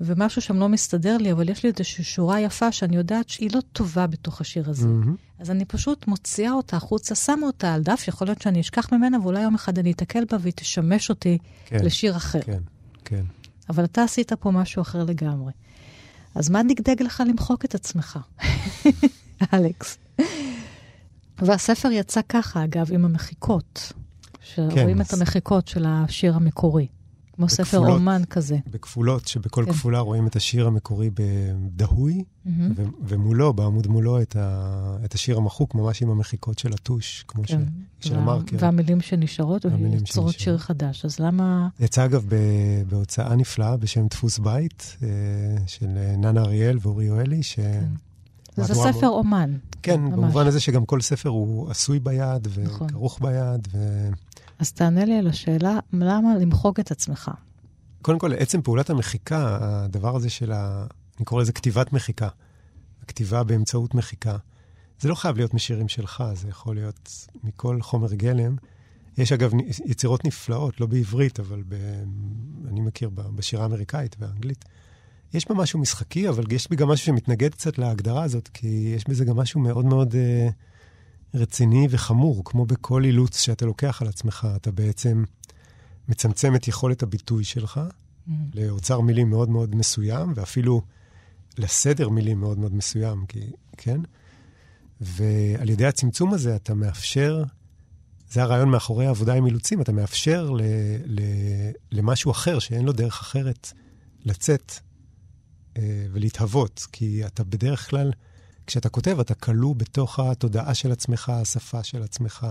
[0.00, 3.60] ומשהו שם לא מסתדר לי, אבל יש לי איזושהי שורה יפה שאני יודעת שהיא לא
[3.72, 4.88] טובה בתוך השיר הזה.
[4.88, 5.40] Mm-hmm.
[5.40, 9.20] אז אני פשוט מוציאה אותה החוצה, שמה אותה על דף, יכול להיות שאני אשכח ממנה,
[9.22, 12.40] ואולי יום אחד אני אתקל בה והיא תשמש אותי כן, לשיר אחר.
[12.40, 12.62] כן,
[13.04, 13.24] כן.
[13.68, 15.52] אבל אתה עשית פה משהו אחר לגמרי.
[16.34, 18.18] אז מה דגדג לך למחוק את עצמך,
[19.54, 19.98] אלכס?
[21.38, 23.92] והספר יצא ככה, אגב, עם המחיקות.
[24.40, 26.86] שרואים כן, את המחיקות של השיר המקורי.
[27.36, 28.56] כמו בכפולות, ספר אומן כזה.
[28.70, 29.72] בכפולות, שבכל כן.
[29.72, 32.50] כפולה רואים את השיר המקורי בדהוי, mm-hmm.
[32.76, 37.42] ו- ומולו, בעמוד מולו, את, ה- את השיר המחוק, ממש עם המחיקות של הטוש, כמו
[37.46, 37.62] כן.
[38.00, 38.06] ש...
[38.08, 38.56] של וה- המרקר.
[38.60, 41.68] והמילים שנשארות, ויוצרות שיר חדש, אז למה...
[41.80, 45.08] יצא אגב ב- בהוצאה נפלאה בשם דפוס בית, אה,
[45.66, 45.86] של
[46.18, 47.54] ננה אריאל ואורי יואלי, ש...
[47.54, 47.84] כן.
[48.56, 49.12] זה ספר מאוד...
[49.12, 49.56] אומן.
[49.82, 50.12] כן, ממש.
[50.12, 53.32] במובן הזה שגם כל ספר הוא עשוי ביד וכרוך נכון.
[53.32, 53.68] ביד.
[53.72, 54.08] ו...
[54.58, 57.30] אז תענה לי על השאלה, למה למחוק את עצמך?
[58.02, 60.86] קודם כל, עצם פעולת המחיקה, הדבר הזה של ה...
[61.18, 62.28] אני קורא לזה כתיבת מחיקה.
[63.02, 64.36] הכתיבה באמצעות מחיקה.
[65.00, 68.56] זה לא חייב להיות משירים שלך, זה יכול להיות מכל חומר גלם.
[69.18, 69.50] יש אגב
[69.84, 71.74] יצירות נפלאות, לא בעברית, אבל ב...
[72.68, 74.64] אני מכיר בשירה האמריקאית והאנגלית.
[75.34, 79.04] יש בה משהו משחקי, אבל יש בי גם משהו שמתנגד קצת להגדרה הזאת, כי יש
[79.08, 80.52] בזה גם משהו מאוד מאוד uh,
[81.34, 85.24] רציני וחמור, כמו בכל אילוץ שאתה לוקח על עצמך, אתה בעצם
[86.08, 87.80] מצמצם את יכולת הביטוי שלך,
[88.54, 90.82] לאוצר מילים מאוד מאוד מסוים, ואפילו
[91.58, 93.40] לסדר מילים מאוד מאוד מסוים, כי,
[93.76, 94.00] כן?
[95.00, 97.44] ועל ידי הצמצום הזה אתה מאפשר,
[98.30, 100.60] זה הרעיון מאחורי העבודה עם אילוצים, אתה מאפשר ל,
[101.04, 101.20] ל,
[101.92, 103.72] למשהו אחר, שאין לו דרך אחרת
[104.24, 104.72] לצאת
[105.76, 106.86] אה, ולהתהוות.
[106.92, 108.12] כי אתה בדרך כלל,
[108.66, 112.46] כשאתה כותב, אתה כלוא בתוך התודעה של עצמך, השפה של עצמך,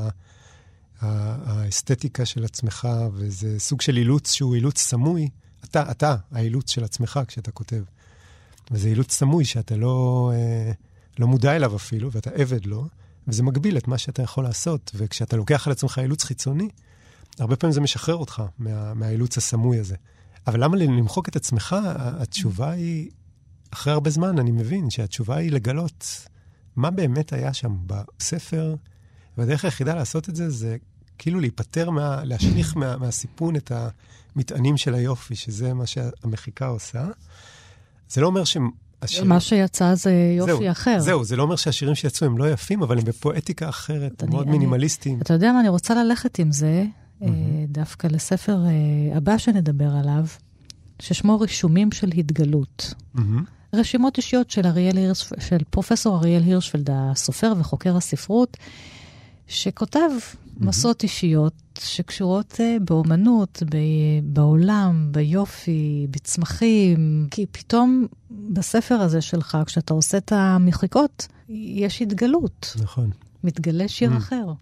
[1.02, 5.30] האסתטיקה של עצמך, וזה סוג של אילוץ שהוא אילוץ סמוי.
[5.64, 7.84] אתה, אתה, האילוץ של עצמך כשאתה כותב.
[8.72, 10.72] וזה אילוץ סמוי שאתה לא, אה,
[11.20, 12.88] לא מודע אליו אפילו, ואתה עבד לו,
[13.28, 14.92] וזה מגביל את מה שאתה יכול לעשות.
[14.96, 16.70] וכשאתה לוקח על עצמך אילוץ חיצוני,
[17.40, 19.96] הרבה פעמים זה משחרר אותך מה, מהאילוץ הסמוי הזה.
[20.48, 21.76] אבל למה למחוק את עצמך?
[21.96, 23.10] התשובה היא,
[23.76, 26.28] אחרי הרבה זמן אני מבין שהתשובה היא לגלות
[26.76, 28.76] מה באמת היה שם בספר,
[29.38, 30.78] והדרך היחידה לעשות את זה זה
[31.18, 33.72] כאילו להיפטר, מה, להשליך מה, מהסיפון את
[34.36, 37.08] המטענים של היופי, שזה מה שהמחיקה עושה.
[38.10, 38.70] זה לא אומר שהם...
[39.02, 39.24] השיר...
[39.24, 41.00] מה שיצא זה יופי זהו, אחר.
[41.00, 44.48] זהו, זה לא אומר שהשירים שיצאו הם לא יפים, אבל הם בפואטיקה אחרת, אני, מאוד
[44.48, 45.22] אני, מינימליסטיים.
[45.22, 46.86] אתה יודע מה, אני רוצה ללכת עם זה
[47.22, 47.26] mm-hmm.
[47.68, 50.26] דווקא לספר אה, הבא שנדבר עליו,
[51.00, 52.94] ששמו רישומים של התגלות.
[53.16, 53.20] Mm-hmm.
[53.76, 58.58] רשימות אישיות של, הירש, של פרופסור אריאל הירשפלד, הסופר וחוקר הספרות,
[59.48, 60.10] שכותב.
[60.60, 67.28] מסות אישיות שקשורות uh, באומנות, ב- בעולם, ביופי, בצמחים.
[67.32, 72.76] כי פתאום בספר הזה שלך, כשאתה עושה את המחיקות, יש התגלות.
[72.82, 73.10] נכון.
[73.44, 74.18] מתגלה שיר mm-hmm.
[74.18, 74.54] אחר.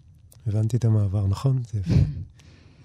[0.46, 1.62] הבנתי את המעבר, נכון?
[1.72, 1.94] זה יפה.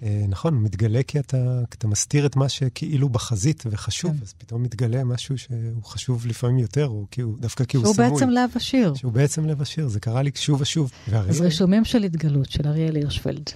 [0.02, 4.22] אה, נכון, מתגלה כי אתה, אתה מסתיר את מה שכאילו בחזית וחשוב, כן.
[4.22, 8.08] אז פתאום מתגלה משהו שהוא חשוב לפעמים יותר, או כי הוא, דווקא כי הוא סמוי.
[8.08, 8.94] שהוא בעצם לב השיר.
[8.94, 10.90] שהוא בעצם לב השיר, זה קרה לי שוב ושוב.
[11.08, 11.30] והרי...
[11.30, 13.50] אז רישומים של התגלות, של אריאל הירשפלד.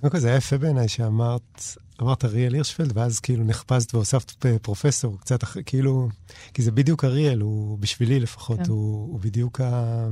[0.00, 1.62] קודם כל, זה היה יפה בעיניי שאמרת,
[2.02, 6.08] אמרת אריאל הירשפלד, ואז כאילו נחפזת והוספת פרופסור, קצת אחרי, כאילו,
[6.54, 8.70] כי זה בדיוק אריאל, הוא, בשבילי לפחות, כן.
[8.70, 10.06] הוא, הוא בדיוק ה...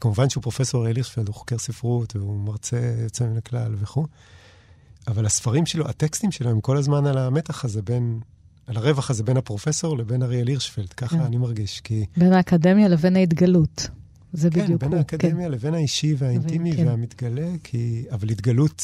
[0.00, 4.06] כמובן שהוא פרופסור אריאל הירשפלד, הוא חוקר ספרות, והוא מרצה יוצא מן הכלל וכו'.
[5.08, 8.20] אבל הספרים שלו, הטקסטים שלו, הם כל הזמן על המתח הזה בין,
[8.66, 10.92] על הרווח הזה בין הפרופסור לבין אריאל הירשפלד.
[10.92, 11.22] ככה כן.
[11.22, 12.06] אני מרגיש, כי...
[12.16, 13.88] בין האקדמיה לבין ההתגלות.
[14.32, 15.52] זה כן, בדיוק בין הוא, האקדמיה כן.
[15.52, 16.86] לבין האישי והאינטימי כן.
[16.86, 18.04] והמתגלה, כי...
[18.10, 18.82] אבל התגלות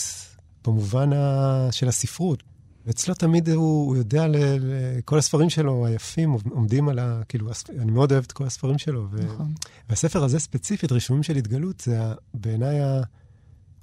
[0.66, 1.68] במובן ה...
[1.70, 2.42] של הספרות.
[2.86, 7.20] ואצלו תמיד הוא, הוא יודע, ל, ל, כל הספרים שלו היפים עומדים על ה...
[7.28, 9.06] כאילו, אני מאוד אוהב את כל הספרים שלו.
[9.10, 9.52] ו, נכון.
[9.88, 11.98] והספר הזה ספציפית, רישומים של התגלות, זה
[12.34, 13.00] בעיניי ה...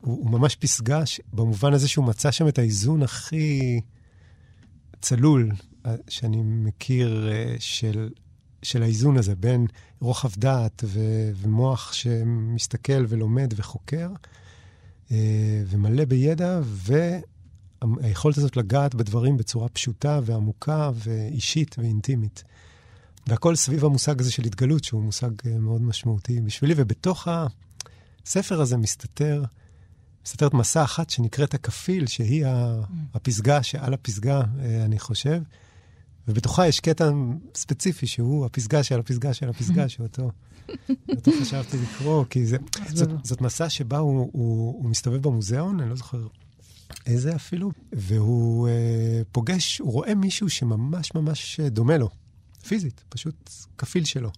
[0.02, 3.82] הוא, הוא ממש פסגה, ש, במובן הזה שהוא מצא שם את האיזון הכי
[5.02, 5.52] צלול
[5.86, 8.10] אה, שאני מכיר אה, של,
[8.64, 9.68] של האיזון הזה בין
[10.00, 11.00] רוחב דעת ו,
[11.36, 14.10] ומוח שמסתכל ולומד וחוקר,
[15.12, 16.60] אה, ומלא בידע,
[17.82, 22.44] והיכולת הזאת לגעת בדברים בצורה פשוטה ועמוקה ואישית ואינטימית.
[23.28, 25.30] והכל סביב המושג הזה של התגלות, שהוא מושג
[25.60, 27.28] מאוד משמעותי בשבילי, ובתוך
[28.26, 29.44] הספר הזה מסתתר
[30.28, 32.46] מסתתרת מסע אחת שנקראת הכפיל, שהיא
[33.14, 35.42] הפסגה שעל הפסגה, אה, אני חושב.
[36.28, 37.10] ובתוכה יש קטע
[37.56, 40.32] ספציפי, שהוא הפסגה של הפסגה של הפסגה, שאותו
[41.10, 45.90] אותו חשבתי לקרוא, כי זה, זאת, זאת מסע שבה הוא, הוא, הוא מסתובב במוזיאון, אני
[45.90, 46.28] לא זוכר
[47.06, 48.72] איזה אפילו, והוא uh,
[49.32, 52.10] פוגש, הוא רואה מישהו שממש ממש דומה לו,
[52.68, 54.30] פיזית, פשוט כפיל שלו.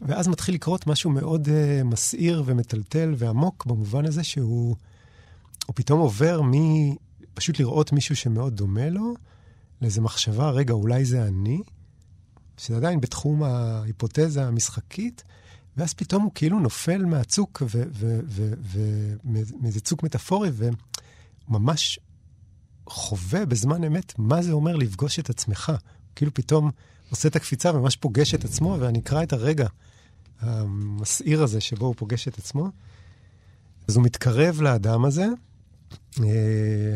[0.00, 4.76] ואז מתחיל לקרות משהו מאוד uh, מסעיר ומטלטל ועמוק, במובן הזה שהוא...
[5.70, 9.14] הוא פתאום עובר מפשוט לראות מישהו שמאוד דומה לו,
[9.82, 11.62] לאיזו מחשבה, רגע, אולי זה אני,
[12.56, 15.24] שזה עדיין בתחום ההיפותזה המשחקית,
[15.76, 17.62] ואז פתאום הוא כאילו נופל מהצוק,
[19.24, 20.50] ומאיזה צוק מטאפורי,
[21.48, 21.98] וממש
[22.86, 25.72] חווה בזמן אמת מה זה אומר לפגוש את עצמך.
[26.16, 26.70] כאילו פתאום
[27.10, 29.68] עושה את הקפיצה וממש פוגש את עצמו, ואני אקרא את הרגע
[30.40, 32.68] המסעיר הזה שבו הוא פוגש את עצמו.
[33.88, 35.26] אז הוא מתקרב לאדם הזה,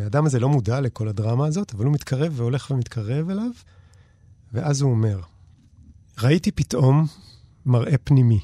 [0.04, 3.50] האדם הזה לא מודע לכל הדרמה הזאת, אבל הוא מתקרב והולך ומתקרב אליו,
[4.52, 5.20] ואז הוא אומר,
[6.22, 7.06] ראיתי פתאום
[7.66, 8.40] מראה פנימי.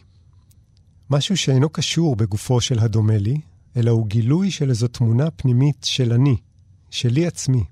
[1.10, 3.40] משהו שאינו קשור בגופו של הדומה לי,
[3.76, 6.36] אלא הוא גילוי של איזו תמונה פנימית של אני,
[6.90, 7.64] שלי עצמי,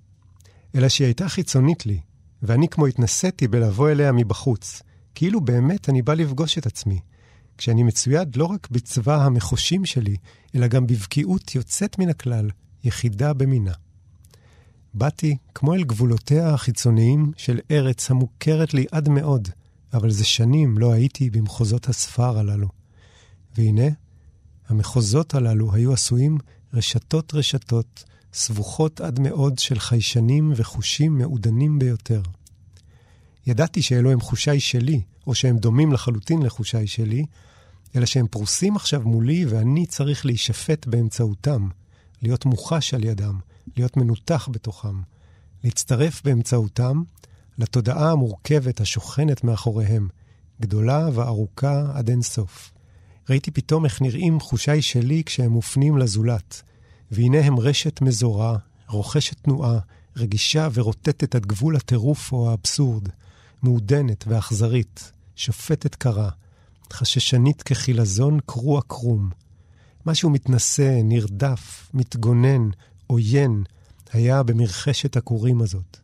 [0.75, 2.01] אלא שהיא הייתה חיצונית לי,
[2.43, 4.83] ואני כמו התנסיתי בלבוא אליה מבחוץ,
[5.15, 7.01] כאילו באמת אני בא לפגוש את עצמי,
[7.59, 10.17] כשאני מצויד לא רק בצבא המחושים שלי,
[10.55, 12.51] אלא גם בבקיאות יוצאת מן הכלל,
[12.85, 13.73] יחידה במינה.
[14.95, 19.49] באתי כמו אל גבולותיה החיצוניים של ארץ המוכרת לי עד מאוד,
[19.95, 22.69] אבל זה שנים לא הייתי במחוזות הספר הללו.
[23.57, 23.89] והנה,
[24.69, 26.39] המחוזות הללו היו עשויים
[26.75, 32.23] רשתות רשתות, סבוכות עד מאוד של חיישנים וחושים מעודנים ביותר.
[33.47, 37.25] ידעתי שאלו הם חושיי שלי, או שהם דומים לחלוטין לחושיי שלי,
[37.97, 41.69] אלא שהם פרוסים עכשיו מולי ואני צריך להישפט באמצעותם,
[42.23, 43.39] להיות מוחש על ידם,
[43.77, 45.01] להיות מנותח בתוכם,
[45.65, 47.03] להצטרף באמצעותם
[47.59, 50.09] לתודעה המורכבת השוכנת מאחוריהם,
[50.61, 52.73] גדולה וארוכה עד אין סוף.
[53.31, 56.63] ראיתי פתאום איך נראים חושיי שלי כשהם מופנים לזולת,
[57.11, 58.57] והנה הם רשת מזורה,
[58.89, 59.79] רוכשת תנועה,
[60.17, 63.09] רגישה ורוטטת עד גבול הטירוף או האבסורד,
[63.63, 66.31] מעודנת ואכזרית, שופטת קרה,
[66.93, 69.31] חששנית כחילזון קרוע קרום.
[70.07, 72.69] משהו מתנשא, נרדף, מתגונן,
[73.07, 73.63] עוין,
[74.13, 75.97] היה במרחשת הכורים הזאת.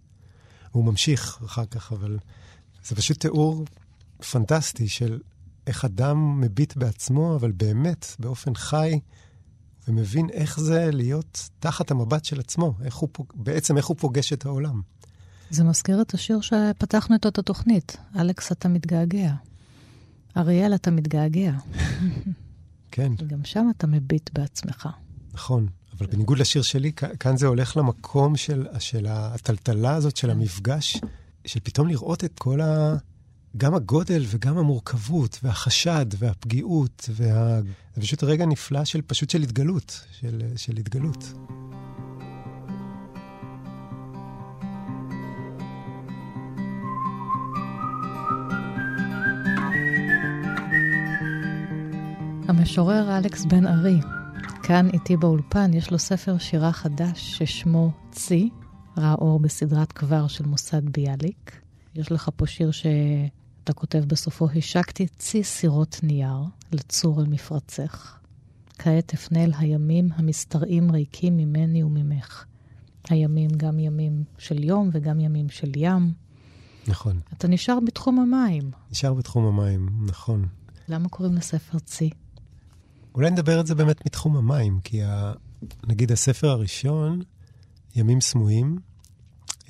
[0.70, 2.18] הוא ממשיך אחר כך, אבל
[2.85, 3.64] זה פשוט תיאור
[4.30, 5.20] פנטסטי של
[5.66, 9.00] איך אדם מביט בעצמו, אבל באמת, באופן חי,
[9.88, 14.46] ומבין איך זה להיות תחת המבט של עצמו, איך הוא, בעצם איך הוא פוגש את
[14.46, 14.80] העולם.
[15.50, 19.33] זה מזכיר את השיר שפתחנו איתו את התוכנית, אלכס, אתה מתגעגע.
[20.37, 21.52] אריאל, אתה מתגעגע.
[22.94, 23.12] כן.
[23.18, 24.88] וגם שם אתה מביט בעצמך.
[25.33, 25.66] נכון,
[25.98, 31.00] אבל בניגוד לשיר שלי, כאן זה הולך למקום של, של הטלטלה הזאת, של המפגש,
[31.46, 32.96] של פתאום לראות את כל ה...
[33.57, 37.61] גם הגודל וגם המורכבות והחשד והפגיעות, וה...
[37.94, 41.33] זה פשוט רגע נפלא של פשוט של התגלות, של, של התגלות.
[52.64, 54.00] המשורר אלכס בן ארי,
[54.62, 58.50] כאן איתי באולפן, יש לו ספר שירה חדש ששמו צי,
[58.96, 61.61] ראה אור בסדרת כבר של מוסד ביאליק.
[61.94, 66.38] יש לך פה שיר שאתה כותב בסופו, השקתי צי סירות נייר
[66.72, 68.18] לצור על מפרצך.
[68.79, 72.44] כעת אפנה אל הימים המשתרעים ריקים ממני וממך.
[73.09, 76.12] הימים גם ימים של יום וגם ימים של ים.
[76.87, 77.20] נכון.
[77.33, 78.70] אתה נשאר בתחום המים.
[78.90, 80.46] נשאר בתחום המים, נכון.
[80.88, 82.11] למה קוראים לספר צי?
[83.14, 85.33] אולי נדבר את זה באמת מתחום המים, כי ה...
[85.87, 87.22] נגיד הספר הראשון,
[87.96, 88.79] ימים סמויים,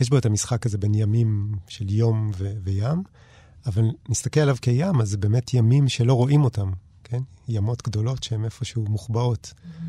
[0.00, 3.02] יש בו את המשחק הזה בין ימים של יום ו- וים,
[3.66, 6.72] אבל נסתכל עליו כים, אז זה באמת ימים שלא רואים אותם,
[7.04, 7.22] כן?
[7.48, 9.52] ימות גדולות שהן איפשהו מוחבאות.
[9.56, 9.84] Mm-hmm.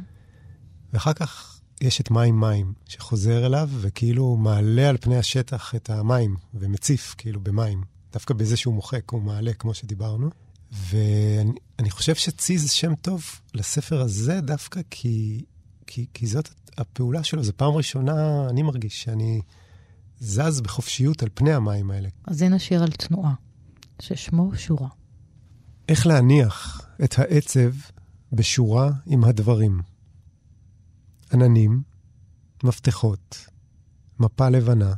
[0.93, 6.35] ואחר כך יש את מים מים, שחוזר אליו וכאילו מעלה על פני השטח את המים,
[6.53, 7.83] ומציף כאילו במים.
[8.13, 10.29] דווקא בזה שהוא מוחק, הוא מעלה, כמו שדיברנו.
[10.75, 15.45] ואני חושב שצי זה שם טוב לספר הזה דווקא כי,
[15.87, 17.43] כי, כי זאת הפעולה שלו.
[17.43, 19.41] זו פעם ראשונה, אני מרגיש שאני
[20.19, 22.09] זז בחופשיות על פני המים האלה.
[22.25, 23.33] אז הנה שיר על תנועה,
[24.01, 24.89] ששמו שורה.
[25.89, 27.71] איך להניח את העצב
[28.31, 29.81] בשורה עם הדברים.
[31.33, 31.81] עננים,
[32.63, 33.45] מפתחות,
[34.19, 34.93] מפה לבנה,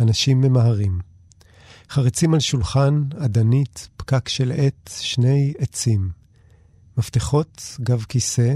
[0.00, 1.11] אנשים ממהרים.
[1.92, 6.10] חרצים על שולחן, אדנית, פקק של עט, שני עצים.
[6.96, 8.54] מפתחות, גב כיסא,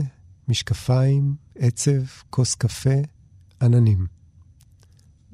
[0.48, 2.94] משקפיים, עצב, כוס קפה,
[3.62, 4.06] עננים.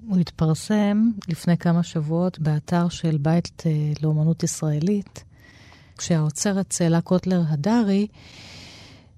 [0.07, 5.25] הוא התפרסם לפני כמה שבועות באתר של בית אה, לאומנות ישראלית,
[5.99, 8.07] כשהאוצרת צאלה קוטלר הדרי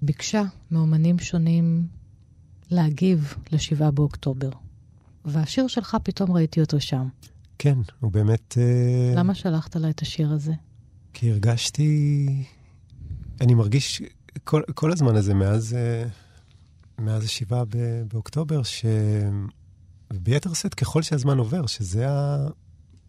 [0.01, 1.87] ביקשה מאומנים שונים
[2.71, 4.49] להגיב ל-7 באוקטובר.
[5.25, 7.07] והשיר שלך, פתאום ראיתי אותו שם.
[7.59, 8.57] כן, הוא באמת...
[8.57, 10.53] אה, למה שלחת לה את השיר הזה?
[11.13, 12.27] כי הרגשתי...
[13.41, 14.01] אני מרגיש
[14.43, 16.07] כל, כל הזמן הזה, מאז, אה,
[16.99, 17.63] מאז השבעה
[18.13, 18.85] באוקטובר, ש...
[20.13, 22.47] וביתר שאת, ככל שהזמן עובר, שזה ה...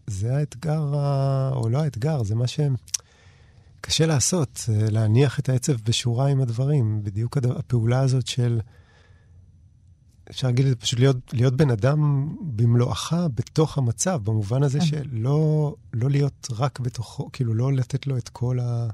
[0.07, 1.51] זה האתגר, ה...
[1.55, 7.01] או לא האתגר, זה מה שקשה לעשות, אה, להניח את העצב בשורה עם הדברים.
[7.03, 8.61] בדיוק הפעולה הזאת של...
[10.31, 14.85] אפשר להגיד, פשוט להיות, להיות בן אדם במלואך בתוך המצב, במובן הזה כן.
[14.85, 18.89] שלא לא להיות רק בתוכו, כאילו לא לתת לו את כל ה...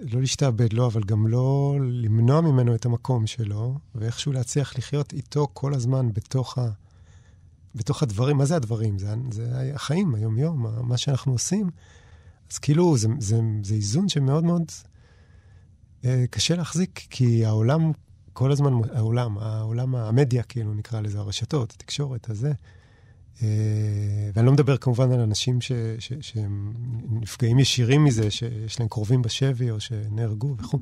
[0.00, 5.48] לא להשתעבד לו, אבל גם לא למנוע ממנו את המקום שלו, ואיכשהו להצליח לחיות איתו
[5.52, 6.70] כל הזמן בתוך, ה...
[7.74, 8.36] בתוך הדברים.
[8.36, 8.98] מה זה הדברים?
[8.98, 11.70] זה, זה החיים, היום-יום, מה שאנחנו עושים.
[12.52, 14.62] אז כאילו, זה, זה, זה איזון שמאוד מאוד
[16.04, 17.92] אה, קשה להחזיק, כי העולם
[18.32, 22.52] כל הזמן העולם, העולם, המדיה, כאילו נקרא לזה, הרשתות, התקשורת, הזה.
[23.42, 26.72] אה, ואני לא מדבר כמובן על אנשים ש, ש, שהם
[27.10, 30.78] נפגעים ישירים מזה, שיש להם קרובים בשבי או שנהרגו וכו',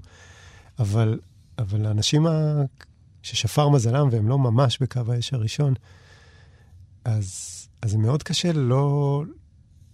[0.79, 1.21] אבל,
[1.59, 2.63] אבל האנשים ה,
[3.23, 5.75] ששפר מזלם והם לא ממש בקו האש הראשון,
[7.05, 9.23] אז, אז זה מאוד קשה לא,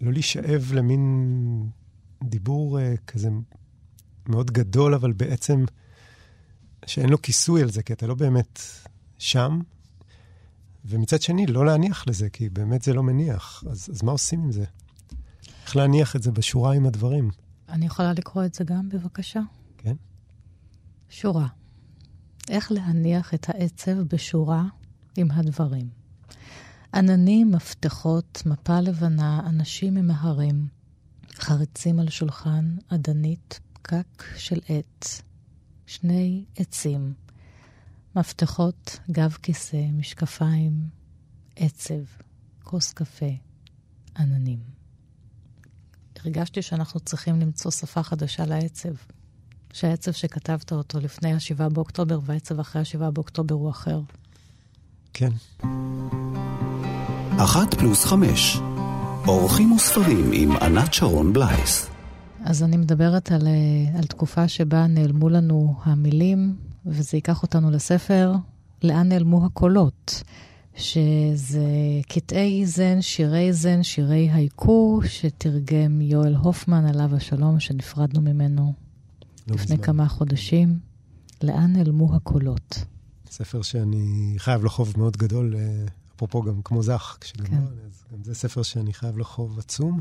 [0.00, 1.70] לא להישאב למין
[2.24, 3.28] דיבור uh, כזה
[4.28, 5.64] מאוד גדול, אבל בעצם...
[6.86, 8.60] שאין לו כיסוי על זה, כי אתה לא באמת
[9.18, 9.60] שם,
[10.84, 13.64] ומצד שני, לא להניח לזה, כי באמת זה לא מניח.
[13.70, 14.64] אז, אז מה עושים עם זה?
[15.64, 17.30] איך להניח את זה בשורה עם הדברים?
[17.68, 19.40] אני יכולה לקרוא את זה גם, בבקשה?
[19.78, 19.94] כן.
[21.08, 21.46] שורה.
[22.48, 24.64] איך להניח את העצב בשורה
[25.16, 25.88] עם הדברים.
[26.94, 30.68] עננים, מפתחות, מפה לבנה, אנשים ממהרים,
[31.34, 35.22] חריצים על שולחן, אדנית, פקק של עץ,
[35.86, 37.12] שני עצים,
[38.16, 40.72] מפתחות, גב כיסא, משקפיים,
[41.56, 42.02] עצב,
[42.62, 43.30] כוס קפה,
[44.18, 44.58] עננים.
[46.24, 48.94] הרגשתי שאנחנו צריכים למצוא שפה חדשה לעצב.
[49.76, 54.00] שהעצב שכתבת אותו לפני ה-7 באוקטובר והעצב אחרי ה-7 באוקטובר הוא אחר.
[55.12, 55.30] כן.
[57.38, 58.56] אחת פלוס חמש,
[59.26, 61.95] אורחים וספרים עם ענת שרון בלייס.
[62.46, 66.56] אז אני מדברת על, אה, על תקופה שבה נעלמו לנו המילים,
[66.86, 68.32] וזה ייקח אותנו לספר
[68.82, 70.22] לאן נעלמו הקולות,
[70.74, 71.66] שזה
[72.08, 78.72] קטעי זן, שירי זן, שירי הייקו, שתרגם יואל הופמן, עליו השלום, שנפרדנו ממנו
[79.46, 79.86] לא לפני בזמן.
[79.86, 80.78] כמה חודשים.
[81.42, 82.84] לאן נעלמו הקולות?
[83.30, 87.56] ספר שאני חייב לו חוב מאוד גדול, אה, אפרופו גם כמו זך, כשגמר, כן.
[87.56, 90.00] אז גם זה ספר שאני חייב לו חוב עצום.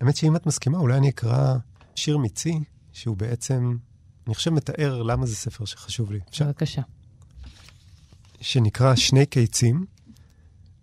[0.00, 1.56] האמת שאם את מסכימה, אולי אני אקרא
[1.94, 2.60] שיר מיצי,
[2.92, 3.76] שהוא בעצם,
[4.26, 6.18] אני חושב, מתאר למה זה ספר שחשוב לי.
[6.40, 6.82] בבקשה.
[8.40, 9.84] שנקרא שני קיצים,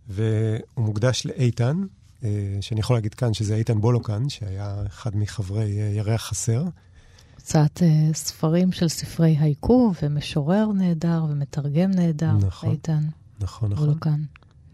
[0.08, 1.78] והוא מוקדש לאיתן,
[2.24, 6.64] אה, שאני יכול להגיד כאן שזה איתן בולוקן, שהיה אחד מחברי אה, ירח חסר.
[7.36, 13.04] הוצאת uh, ספרים של ספרי הייקו, ומשורר נהדר, ומתרגם נהדר, נכון, איתן.
[13.40, 13.86] נכון, נכון.
[13.86, 14.22] בולוקן.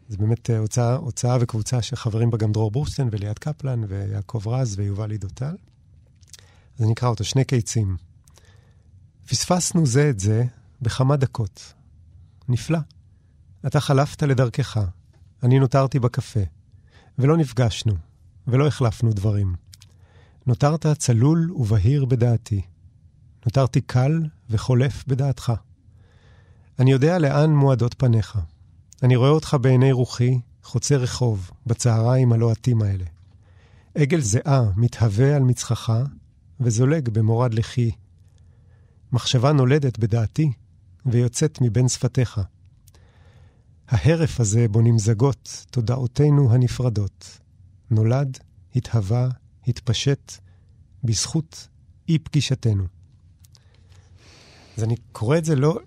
[0.09, 5.11] זה באמת הוצאה, הוצאה וקבוצה שחברים בה גם דרור בורשטיין וליעד קפלן ויעקב רז ויובל
[5.11, 5.55] עידותל.
[6.77, 7.97] אז אני אקרא אותו, שני קיצים.
[9.27, 10.45] פספסנו זה את זה
[10.81, 11.73] בכמה דקות.
[12.49, 12.79] נפלא.
[13.67, 14.79] אתה חלפת לדרכך,
[15.43, 16.39] אני נותרתי בקפה,
[17.19, 17.93] ולא נפגשנו,
[18.47, 19.55] ולא החלפנו דברים.
[20.45, 22.61] נותרת צלול ובהיר בדעתי.
[23.45, 25.53] נותרתי קל וחולף בדעתך.
[26.79, 28.39] אני יודע לאן מועדות פניך.
[29.03, 33.05] אני רואה אותך בעיני רוחי, חוצה רחוב, בצהריים הלוהטים האלה.
[33.95, 35.93] עגל זיעה מתהווה על מצחך,
[36.59, 37.91] וזולג במורד לחי.
[39.11, 40.51] מחשבה נולדת בדעתי,
[41.05, 42.41] ויוצאת מבין שפתיך.
[43.87, 47.39] ההרף הזה בו נמזגות תודעותינו הנפרדות.
[47.91, 48.37] נולד,
[48.75, 49.29] התהווה,
[49.67, 50.33] התפשט,
[51.03, 51.67] בזכות
[52.09, 52.83] אי פגישתנו.
[54.77, 55.79] אז אני קורא את זה לא,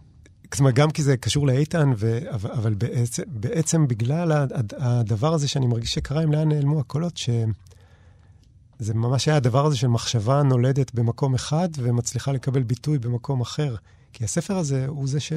[0.58, 2.18] אומרת, גם כי זה קשור לאיתן, ו...
[2.30, 4.46] אבל, אבל בעצם, בעצם בגלל
[4.78, 9.86] הדבר הזה שאני מרגיש שקרה עם לאן נעלמו הקולות, שזה ממש היה הדבר הזה של
[9.86, 13.76] מחשבה נולדת במקום אחד ומצליחה לקבל ביטוי במקום אחר.
[14.12, 15.32] כי הספר הזה הוא זה ש...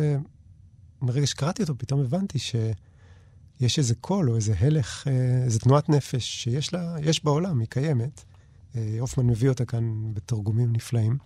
[1.01, 6.43] מרגע שקראתי אותו, פתאום הבנתי שיש איזה קול או איזה הלך, אה, איזה תנועת נפש
[6.43, 8.23] שיש לה, בעולם, היא קיימת.
[8.75, 11.17] אה, הופמן מביא אותה כאן בתרגומים נפלאים.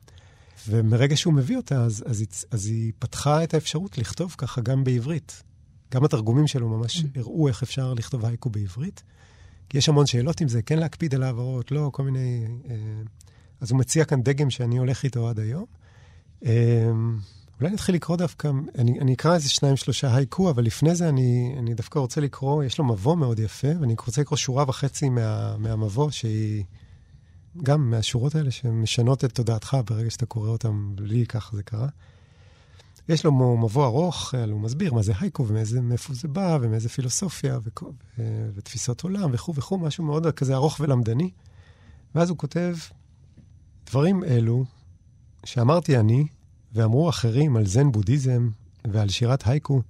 [0.70, 4.84] ומרגע שהוא מביא אותה, אז, אז, היא, אז היא פתחה את האפשרות לכתוב ככה גם
[4.84, 5.44] בעברית.
[5.92, 7.20] גם התרגומים שלו ממש mm.
[7.20, 9.04] הראו איך אפשר לכתוב הייקו בעברית.
[9.70, 12.48] כי יש המון שאלות עם זה, כן להקפיד על העברות, לא, כל מיני...
[12.70, 12.76] אה,
[13.62, 15.66] אז הוא מציע כאן דגם שאני הולך איתו עד היום.
[16.46, 16.92] אה,
[17.62, 21.56] אולי נתחיל לקרוא דווקא, אני, אני אקרא איזה שניים, שלושה הייקו, אבל לפני זה אני,
[21.60, 25.58] אני דווקא רוצה לקרוא, יש לו מבוא מאוד יפה, ואני רוצה לקרוא שורה וחצי מה,
[25.58, 26.64] מהמבוא, שהיא...
[27.64, 31.88] גם מהשורות האלה שמשנות את תודעתך ברגע שאתה קורא אותם, לי ככה זה קרה.
[33.10, 37.70] יש לו מבוא ארוך, הוא מסביר מה זה הייקו ומאיפה זה בא ומאיזה פילוסופיה ו...
[38.56, 41.32] ותפיסות עולם וכו' וכו', משהו מאוד כזה ארוך ולמדני.
[42.16, 42.76] ואז הוא כותב,
[43.86, 44.66] דברים אלו
[45.46, 46.28] שאמרתי אני
[46.74, 48.50] ואמרו אחרים על זן בודהיזם
[48.88, 49.82] ועל שירת הייקו,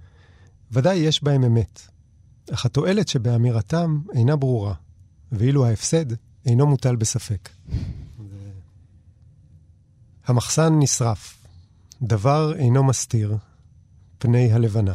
[0.71, 1.81] ודאי יש בהם אמת.
[2.53, 4.73] אך התועלת שבאמירתם אינה ברורה,
[5.31, 6.05] ואילו ההפסד
[6.47, 7.49] אינו מוטל בספק.
[10.25, 11.37] המחסן נשרף,
[12.01, 13.37] דבר אינו מסתיר
[14.17, 14.93] פני הלבנה.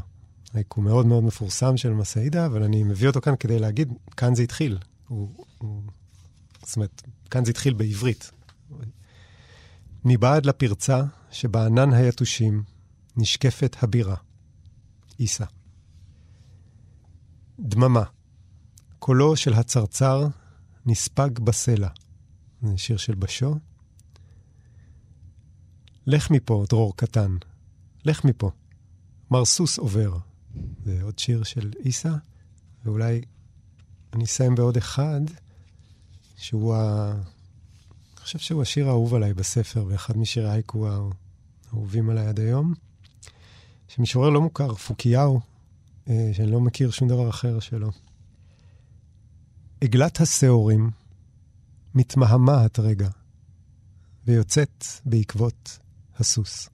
[0.74, 4.42] הוא מאוד מאוד מפורסם של מסעידה, אבל אני מביא אותו כאן כדי להגיד, כאן זה
[4.42, 4.78] התחיל.
[5.08, 5.82] הוא, הוא,
[6.62, 8.30] זאת אומרת, כאן זה התחיל בעברית.
[10.04, 12.62] מבעד לפרצה שבענן היתושים
[13.16, 14.16] נשקפת הבירה.
[15.18, 15.44] עיסה.
[17.60, 18.04] דממה.
[18.98, 20.28] קולו של הצרצר
[20.86, 21.88] נספג בסלע.
[22.62, 23.54] זה שיר של בשו.
[26.06, 27.36] לך מפה, דרור קטן.
[28.04, 28.50] לך מפה.
[29.30, 30.18] מר סוס עובר.
[30.84, 32.14] זה עוד שיר של איסה,
[32.84, 33.20] ואולי
[34.12, 35.20] אני אסיים בעוד אחד,
[36.36, 37.12] שהוא ה...
[37.12, 40.88] אני חושב שהוא השיר האהוב עליי בספר, ואחד משירי הייקו
[41.68, 42.74] האהובים עליי עד היום.
[43.88, 45.40] שמשורר לא מוכר, פוקיהו,
[46.08, 47.90] אה, שאני לא מכיר שום דבר אחר שלו.
[49.84, 50.90] עגלת השעורים
[51.94, 53.08] מתמהמהת רגע,
[54.26, 55.78] ויוצאת בעקבות
[56.18, 56.68] הסוס.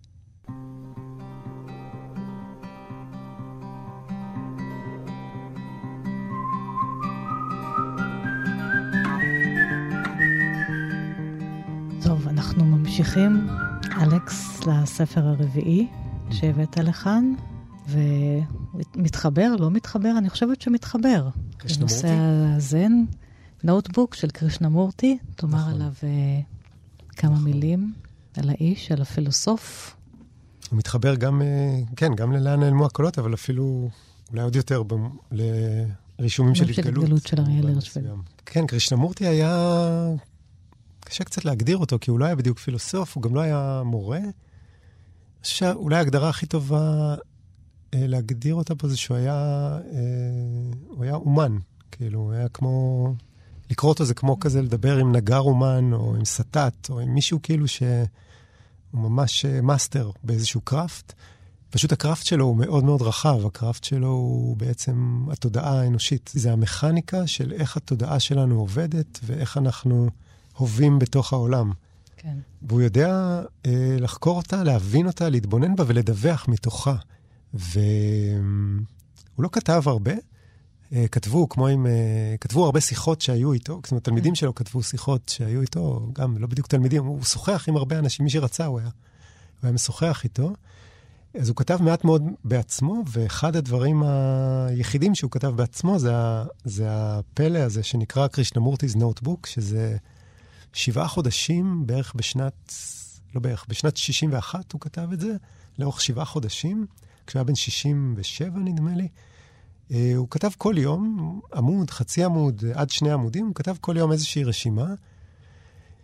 [12.02, 13.48] טוב, אנחנו ממשיכים,
[14.02, 15.88] אלכס, לספר הרביעי
[16.30, 17.32] שהבאת לכאן,
[17.88, 20.12] ומתחבר, לא מתחבר?
[20.18, 21.28] אני חושבת שמתחבר.
[21.56, 21.94] קרישנמורטי?
[22.06, 22.14] לנושא
[22.56, 22.92] הזן,
[23.64, 25.72] נוטבוק של קרישנמורטי, תאמר נכון.
[25.72, 26.40] עליו אה,
[27.16, 27.92] כמה מילים,
[28.36, 29.96] על האיש, על הפילוסוף.
[30.70, 33.88] הוא מתחבר גם, אה, כן, גם ללאן נעלמו הקולות, אבל אפילו,
[34.30, 35.16] אולי עוד יותר, במ-
[36.18, 37.04] לרישומים של של התגלות.
[37.04, 38.04] התגלות של אריאל הירשפלד.
[38.46, 40.08] כן, קרישנמורטי היה...
[41.00, 44.18] קשה קצת להגדיר אותו, כי הוא לא היה בדיוק פילוסוף, הוא גם לא היה מורה.
[44.18, 44.32] אני
[45.42, 47.14] חושב שאולי ההגדרה הכי טובה
[47.92, 49.32] להגדיר אותה פה זה שהוא היה,
[49.92, 49.98] אה,
[50.88, 51.58] הוא היה אומן.
[51.90, 53.14] כאילו, הוא היה כמו...
[53.70, 57.42] לקרוא אותו זה כמו כזה לדבר עם נגר אומן, או עם סתת, או עם מישהו
[57.42, 58.06] כאילו שהוא
[58.94, 61.12] ממש אה, master באיזשהו craft.
[61.70, 66.30] פשוט ה craft שלו הוא מאוד מאוד רחב, ה craft שלו הוא בעצם התודעה האנושית.
[66.34, 70.08] זה המכניקה של איך התודעה שלנו עובדת ואיך אנחנו
[70.56, 71.72] הווים בתוך העולם.
[72.16, 72.38] כן.
[72.62, 76.96] והוא יודע אה, לחקור אותה, להבין אותה, להתבונן בה ולדווח מתוכה.
[77.54, 78.82] והוא
[79.38, 80.12] לא כתב הרבה,
[80.92, 84.82] אה, כתבו כמו עם, אה, כתבו הרבה שיחות שהיו איתו, זאת אומרת, תלמידים שלו כתבו
[84.82, 88.78] שיחות שהיו איתו, גם לא בדיוק תלמידים, הוא שוחח עם הרבה אנשים, מי שרצה הוא
[88.78, 88.92] היה, הוא
[89.62, 90.52] היה משוחח איתו.
[91.34, 96.12] אז הוא כתב מעט מאוד בעצמו, ואחד הדברים היחידים שהוא כתב בעצמו זה,
[96.64, 99.96] זה הפלא הזה שנקרא קרישנמורטי's נוטבוק, שזה
[100.72, 102.72] שבעה חודשים בערך בשנת,
[103.34, 105.32] לא בערך, בשנת 61 הוא כתב את זה,
[105.78, 106.86] לאורך שבעה חודשים,
[107.28, 109.08] כשהוא היה בן 67 נדמה לי.
[109.90, 114.12] אה, הוא כתב כל יום, עמוד, חצי עמוד, עד שני עמודים, הוא כתב כל יום
[114.12, 114.86] איזושהי רשימה,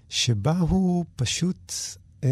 [0.09, 1.72] שבה הוא פשוט...
[2.25, 2.31] אה,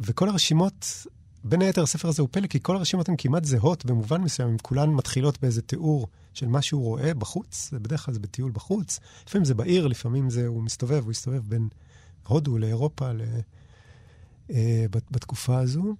[0.00, 1.06] וכל הרשימות,
[1.44, 4.56] בין היתר הספר הזה הוא פלא, כי כל הרשימות הן כמעט זהות במובן מסוים, הן
[4.62, 9.00] כולן מתחילות באיזה תיאור של מה שהוא רואה בחוץ, זה בדרך כלל זה בטיול בחוץ,
[9.26, 11.68] לפעמים זה בעיר, לפעמים זה, הוא מסתובב, הוא הסתובב בין
[12.26, 13.22] הודו לאירופה ל,
[14.50, 15.94] אה, בת- בתקופה הזו.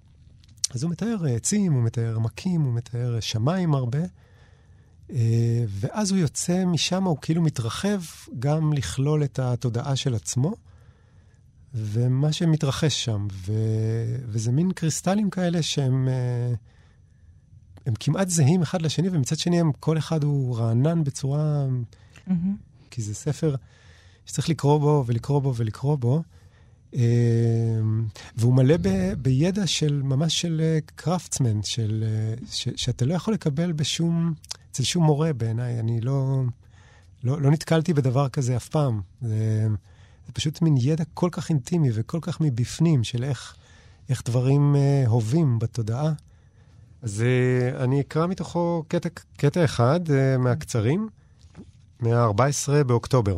[0.73, 3.99] אז הוא מתאר אה, עצים, הוא מתאר עמקים, הוא מתאר אה, שמיים הרבה,
[5.11, 8.01] אה, ואז הוא יוצא משם, הוא כאילו מתרחב
[8.39, 10.53] גם לכלול את התודעה של עצמו.
[11.73, 13.53] ומה שמתרחש שם, ו...
[14.25, 16.07] וזה מין קריסטלים כאלה שהם
[17.85, 21.65] הם כמעט זהים אחד לשני, ומצד שני הם, כל אחד הוא רענן בצורה...
[22.27, 22.55] מהמם.
[22.91, 23.55] כי זה ספר
[24.25, 26.23] שצריך לקרוא בו ולקרוא בו ולקרוא בו.
[26.95, 27.01] אה,
[28.35, 33.33] והוא מלא ב, בידע של, ממש של אה, קרפטסמן, של, אה, ש, שאתה לא יכול
[33.33, 34.33] לקבל בשום,
[34.71, 35.79] אצל שום מורה בעיניי.
[35.79, 36.43] אני לא,
[37.23, 39.01] לא, לא נתקלתי בדבר כזה אף פעם.
[39.21, 39.67] זה,
[40.27, 43.55] זה פשוט מין ידע כל כך אינטימי וכל כך מבפנים של איך,
[44.09, 46.13] איך דברים אה, הווים בתודעה.
[47.01, 51.09] אז אה, אני אקרא מתוכו קטע, קטע אחד אה, מהקצרים,
[51.99, 53.37] מה-14 באוקטובר.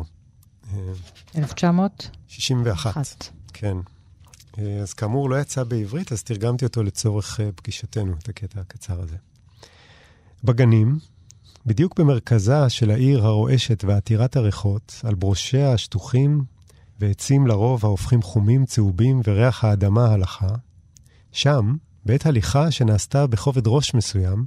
[0.72, 0.78] אה,
[1.38, 2.16] 1901.
[2.28, 3.41] 61.
[3.62, 3.76] כן.
[4.58, 9.00] אה, אז כאמור, לא יצא בעברית, אז תרגמתי אותו לצורך אה, פגישתנו, את הקטע הקצר
[9.00, 9.16] הזה.
[10.44, 10.98] בגנים,
[11.66, 16.44] בדיוק במרכזה של העיר הרועשת ועתירת הריחות, על בראשיה השטוחים
[17.00, 20.54] ועצים לרוב ההופכים חומים, צהובים וריח האדמה הלכה,
[21.32, 24.44] שם, בעת הליכה שנעשתה בכובד ראש מסוים,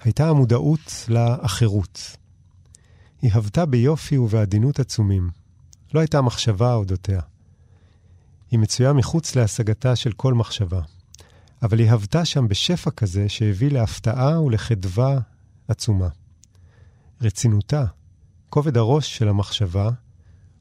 [0.00, 2.16] הייתה המודעות לאחרות.
[3.22, 5.30] היא הבתה ביופי ובעדינות עצומים.
[5.94, 7.20] לא הייתה מחשבה אודותיה.
[8.54, 10.80] היא מצויה מחוץ להשגתה של כל מחשבה,
[11.62, 15.18] אבל היא הבתה שם בשפע כזה שהביא להפתעה ולחדווה
[15.68, 16.08] עצומה.
[17.20, 17.84] רצינותה,
[18.50, 19.90] כובד הראש של המחשבה,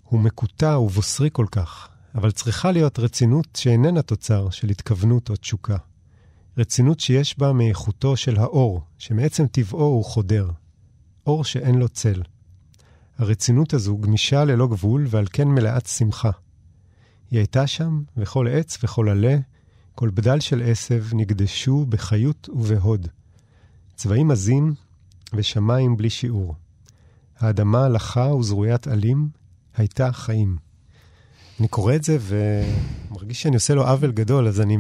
[0.04, 5.78] הוא מקוטע ובוסרי כל כך, אבל צריכה להיות רצינות שאיננה תוצר של התכוונות או תשוקה.
[6.58, 10.50] רצינות שיש בה מאיכותו של האור, שמעצם טבעו הוא חודר.
[11.28, 12.22] אור שאין לו צל.
[13.18, 16.32] הרצינות הזו גמישה ללא גבול ועל כן מלאת שמחה.
[17.34, 19.38] היא הייתה שם, וכל עץ וכל עלה,
[19.96, 23.08] כל בדל של עשב נקדשו בחיות ובהוד.
[23.96, 24.74] צבעים עזים
[25.34, 26.56] ושמיים בלי שיעור.
[27.40, 29.30] האדמה לחה וזרוית עלים,
[29.78, 30.58] הייתה חיים.
[31.60, 34.78] אני קורא את זה ומרגיש שאני עושה לו עוול גדול, אז אני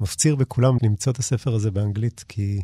[0.00, 2.62] מפציר בכולם למצוא את הספר הזה באנגלית, כי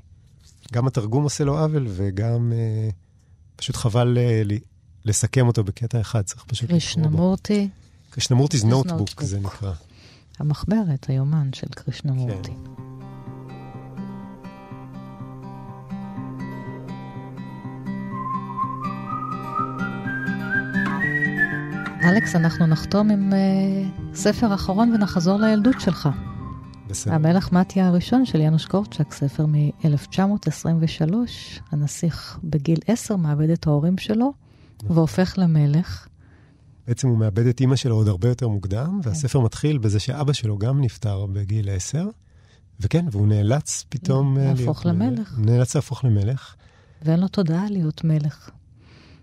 [0.72, 2.88] גם התרגום עושה לו עוול וגם אה,
[3.56, 4.42] פשוט חבל אה,
[5.04, 6.80] לסכם אותו בקטע אחד, צריך פשוט לקרוא בו.
[6.80, 7.68] קרישנמורטי,
[8.16, 9.72] קרישנמורטי זה נוטבוק זה נקרא.
[10.38, 12.50] המחברת, היומן של קרישנמורטי.
[12.50, 12.72] כן.
[22.08, 26.08] אלכס, אנחנו נחתום עם uh, ספר אחרון ונחזור לילדות שלך.
[26.88, 27.14] בסדר.
[27.14, 31.14] המלך מתיה הראשון של יאנוש קורצ'אק, ספר מ-1923.
[31.72, 34.32] הנסיך בגיל 10 מאבד את ההורים שלו
[34.82, 34.96] נכון.
[34.96, 36.08] והופך למלך.
[36.88, 39.08] בעצם הוא מאבד את אימא שלו עוד הרבה יותר מוקדם, כן.
[39.08, 42.08] והספר מתחיל בזה שאבא שלו גם נפטר בגיל עשר,
[42.80, 44.38] וכן, והוא נאלץ פתאום...
[44.38, 45.38] אה, להפוך למלך.
[45.38, 46.54] נאלץ להפוך למלך.
[47.02, 48.50] ואין לו תודעה להיות מלך.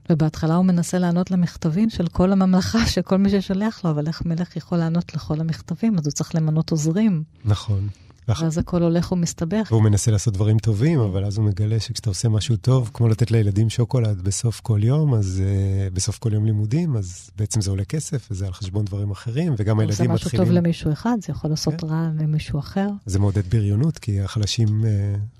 [0.09, 4.25] ובהתחלה הוא מנסה לענות למכתבים של כל הממלכה, של כל מי ששולח לו, אבל איך
[4.25, 5.97] מלך יכול לענות לכל המכתבים?
[5.97, 7.23] אז הוא צריך למנות עוזרים.
[7.45, 7.87] נכון.
[8.27, 9.67] ואז הכל הולך ומסתבך.
[9.71, 13.31] והוא מנסה לעשות דברים טובים, אבל אז הוא מגלה שכשאתה עושה משהו טוב, כמו לתת
[13.31, 17.85] לילדים שוקולד בסוף כל יום, אז uh, בסוף כל יום לימודים, אז בעצם זה עולה
[17.85, 20.11] כסף, וזה על חשבון דברים אחרים, וגם הילדים מתחילים...
[20.11, 21.87] הוא עושה משהו טוב למישהו אחד, זה יכול לעשות כן.
[21.87, 22.87] רע למישהו אחר.
[23.05, 24.67] זה מעודד בריונות, כי החלשים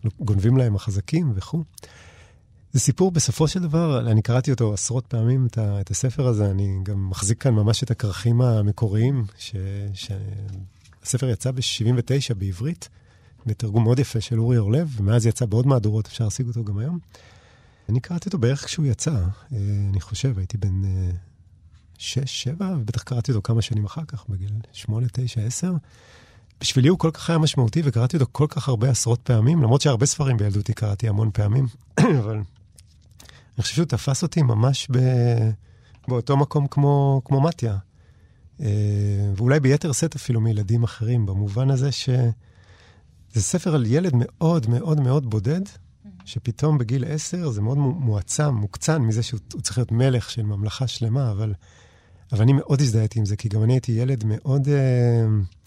[0.05, 1.63] uh, גונבים להם החזקים וכו'.
[2.73, 5.47] זה סיפור, בסופו של דבר, אני קראתי אותו עשרות פעמים,
[5.81, 9.55] את, הספר הזה, אני גם מחזיק כאן ממש את הכרכים המקוריים, ש,
[11.03, 12.89] שהספר יצא ב-79 בעברית,
[13.45, 16.99] בתרגום מאוד יפה של אורי אורלב, ומאז יצא בעוד מהדורות, אפשר להשיג אותו גם היום.
[17.89, 19.57] אני קראתי אותו בערך כשהוא יצא, אה,
[19.89, 21.11] אני חושב, הייתי בן אה,
[21.97, 25.73] שש, שבע, ובטח קראתי אותו כמה שנים אחר כך, בגיל שמונה, תשע, עשר.
[26.61, 30.05] בשבילי הוא כל כך היה משמעותי, וקראתי אותו כל כך הרבה עשרות פעמים, למרות שהרבה
[30.05, 31.67] ספרים בילדותי קראתי המון פעמים,
[32.19, 32.35] אבל
[33.55, 34.97] אני חושב שהוא תפס אותי ממש ב...
[36.07, 37.77] באותו מקום כמו, כמו מתיה.
[38.63, 38.69] אה,
[39.37, 42.31] ואולי ביתר שאת אפילו מילדים אחרים, במובן הזה שזה
[43.35, 45.61] ספר על ילד מאוד מאוד מאוד בודד,
[46.25, 51.31] שפתאום בגיל עשר זה מאוד מועצם, מוקצן מזה שהוא צריך להיות מלך של ממלכה שלמה,
[51.31, 51.53] אבל,
[52.31, 54.67] אבל אני מאוד הזדהיתי עם זה, כי גם אני הייתי ילד מאוד...
[54.67, 55.63] Uh,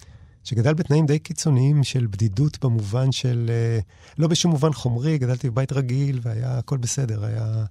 [0.47, 3.79] שגדל בתנאים די קיצוניים של בדידות במובן של, אה,
[4.19, 7.65] לא בשום מובן חומרי, גדלתי בבית רגיל והיה הכל בסדר, היה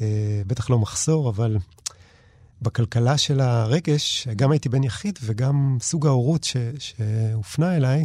[0.00, 1.56] אה, בטח לא מחסור, אבל
[2.64, 8.04] בכלכלה של הרגש, גם הייתי בן יחיד וגם סוג ההורות ש, שהופנה אליי,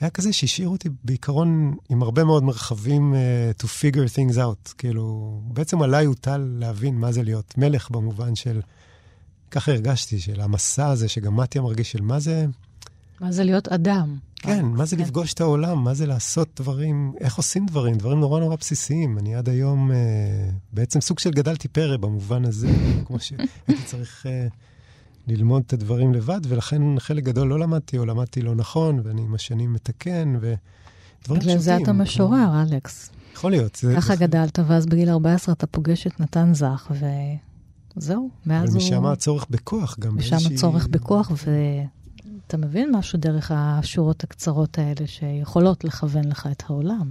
[0.00, 4.74] היה כזה שהשאיר אותי בעיקרון עם הרבה מאוד מרחבים uh, to figure things out.
[4.78, 8.60] כאילו, בעצם עליי הוטל להבין מה זה להיות מלך במובן של,
[9.50, 12.46] ככה הרגשתי, של המסע הזה, שגם מתיה מרגיש של מה זה...
[13.20, 14.16] מה זה להיות אדם?
[14.36, 15.02] כן, מה זה כן.
[15.02, 19.18] לפגוש את העולם, מה זה לעשות דברים, איך עושים דברים, דברים נורא נורא בסיסיים.
[19.18, 19.96] אני עד היום אה,
[20.72, 22.68] בעצם סוג של גדלתי פרא במובן הזה,
[23.06, 24.46] כמו שהייתי צריך אה,
[25.26, 29.34] ללמוד את הדברים לבד, ולכן חלק גדול לא למדתי, או למדתי לא נכון, ואני עם
[29.34, 30.58] השנים מתקן, ודברים
[31.22, 31.38] פשוטים.
[31.40, 32.74] בגלל זה אתה משורר, כמו...
[32.74, 33.10] אלכס.
[33.34, 33.74] יכול להיות.
[33.74, 34.16] זה, ככה.
[34.16, 36.92] גדלת, ואז בגיל 14 אתה פוגש את נתן זך,
[37.96, 38.82] וזהו, מאז הוא...
[38.82, 40.16] ומשם הצורך בכוח גם.
[40.16, 41.50] משם הצורך בכוח, ו...
[42.54, 47.10] אתה מבין משהו דרך השורות הקצרות האלה שיכולות לכוון לך את העולם.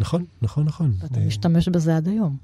[0.00, 0.92] נכון, נכון, נכון.
[0.98, 2.36] ואתה משתמש בזה עד היום.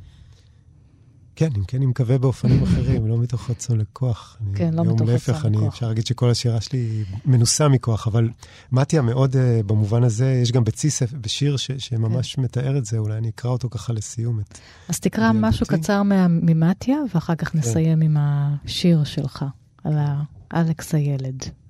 [1.36, 4.38] כן, אם כן, אני מקווה באופנים אחרים, לא מתוך רצון לכוח.
[4.54, 5.28] כן, לא מתוך רצון לכוח.
[5.28, 8.28] להפך, אני אפשר להגיד שכל השירה שלי מנוסה מכוח, אבל
[8.72, 12.42] מתיה מאוד, uh, במובן הזה, יש גם בציס, בשיר ש, שממש כן.
[12.42, 14.40] מתאר את זה, אולי אני אקרא אותו ככה לסיום.
[14.40, 17.58] את אז תקרא משהו קצר ממתיה, ואחר כך כן.
[17.58, 19.44] נסיים עם השיר שלך,
[19.84, 19.98] על
[20.54, 21.63] אלכס הילד.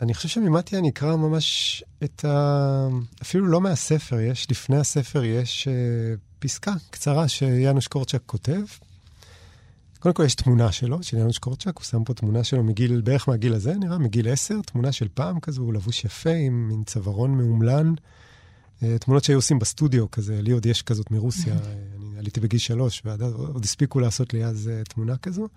[0.00, 2.88] אני חושב שממטיה אני אקרא ממש את ה...
[3.22, 8.60] אפילו לא מהספר, יש, לפני הספר יש uh, פסקה קצרה שיאנוש קורצ'אק כותב.
[9.98, 13.28] קודם כל יש תמונה שלו, של יאנוש קורצ'אק, הוא שם פה תמונה שלו מגיל, בערך
[13.28, 17.30] מהגיל הזה, נראה, מגיל עשר, תמונה של פעם כזו, הוא לבוש יפה עם מין צווארון
[17.30, 17.94] מאומלן.
[18.80, 21.54] Uh, תמונות שהיו עושים בסטודיו כזה, לי עוד יש כזאת מרוסיה,
[21.96, 25.48] אני עליתי בגיל שלוש, ועוד הספיקו לעשות לי אז תמונה כזו.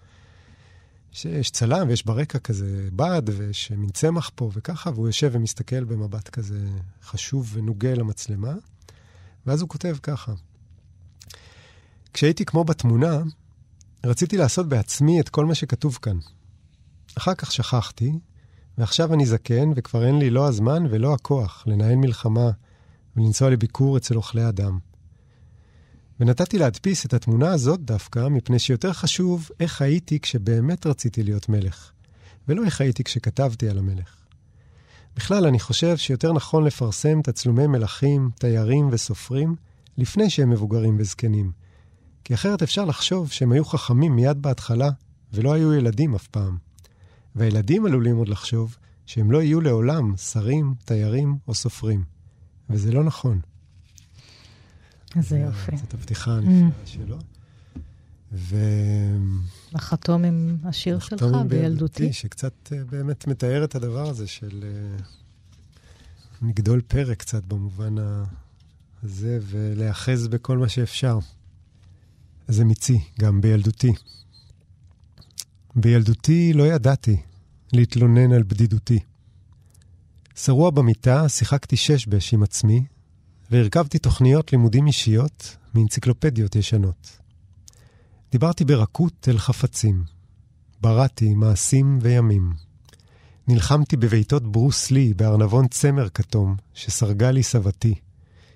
[1.12, 6.30] שיש צלם ויש ברקע כזה בד ויש מין צמח פה וככה, והוא יושב ומסתכל במבט
[6.30, 6.68] כזה
[7.04, 8.54] חשוב ונוגה למצלמה,
[9.46, 10.34] ואז הוא כותב ככה:
[12.14, 13.22] כשהייתי כמו בתמונה,
[14.06, 16.18] רציתי לעשות בעצמי את כל מה שכתוב כאן.
[17.18, 18.12] אחר כך שכחתי,
[18.78, 22.52] ועכשיו אני זקן וכבר אין לי לא הזמן ולא הכוח לנהל מלחמה
[23.16, 24.80] ולנסוע לביקור אצל אוכלי אדם.
[26.20, 31.92] ונתתי להדפיס את התמונה הזאת דווקא, מפני שיותר חשוב איך הייתי כשבאמת רציתי להיות מלך,
[32.48, 34.16] ולא איך הייתי כשכתבתי על המלך.
[35.16, 39.56] בכלל, אני חושב שיותר נכון לפרסם תצלומי מלכים, תיירים וסופרים,
[39.98, 41.52] לפני שהם מבוגרים וזקנים.
[42.24, 44.90] כי אחרת אפשר לחשוב שהם היו חכמים מיד בהתחלה,
[45.34, 46.58] ולא היו ילדים אף פעם.
[47.36, 52.04] והילדים עלולים עוד לחשוב שהם לא יהיו לעולם שרים, תיירים או סופרים.
[52.70, 53.40] וזה לא נכון.
[55.16, 55.78] איזה יופי.
[55.78, 57.18] זאת הפתיחה הנפלאה שלו.
[58.32, 58.58] ו...
[59.74, 62.14] לחתום עם השיר שלך בילדותי.
[62.14, 65.04] שקצת אה, באמת מתאר את הדבר הזה של אה,
[66.48, 67.96] לגדול פרק קצת במובן
[69.04, 71.20] הזה, ולהיאחז בכל מה שאפשר.
[72.48, 73.94] זה מיצי, גם בילדותי.
[75.76, 77.18] בילדותי לא ידעתי
[77.74, 79.00] להתלונן על בדידותי.
[80.36, 82.84] שרוע במיטה שיחקתי שש-בש עם עצמי,
[83.52, 87.18] והרכבתי תוכניות לימודים אישיות מאנציקלופדיות ישנות.
[88.32, 90.04] דיברתי ברכות אל חפצים.
[90.82, 92.54] בראתי מעשים וימים.
[93.48, 97.96] נלחמתי בביתות ברוס לי בארנבון צמר כתום, שסרגה לי סבתי,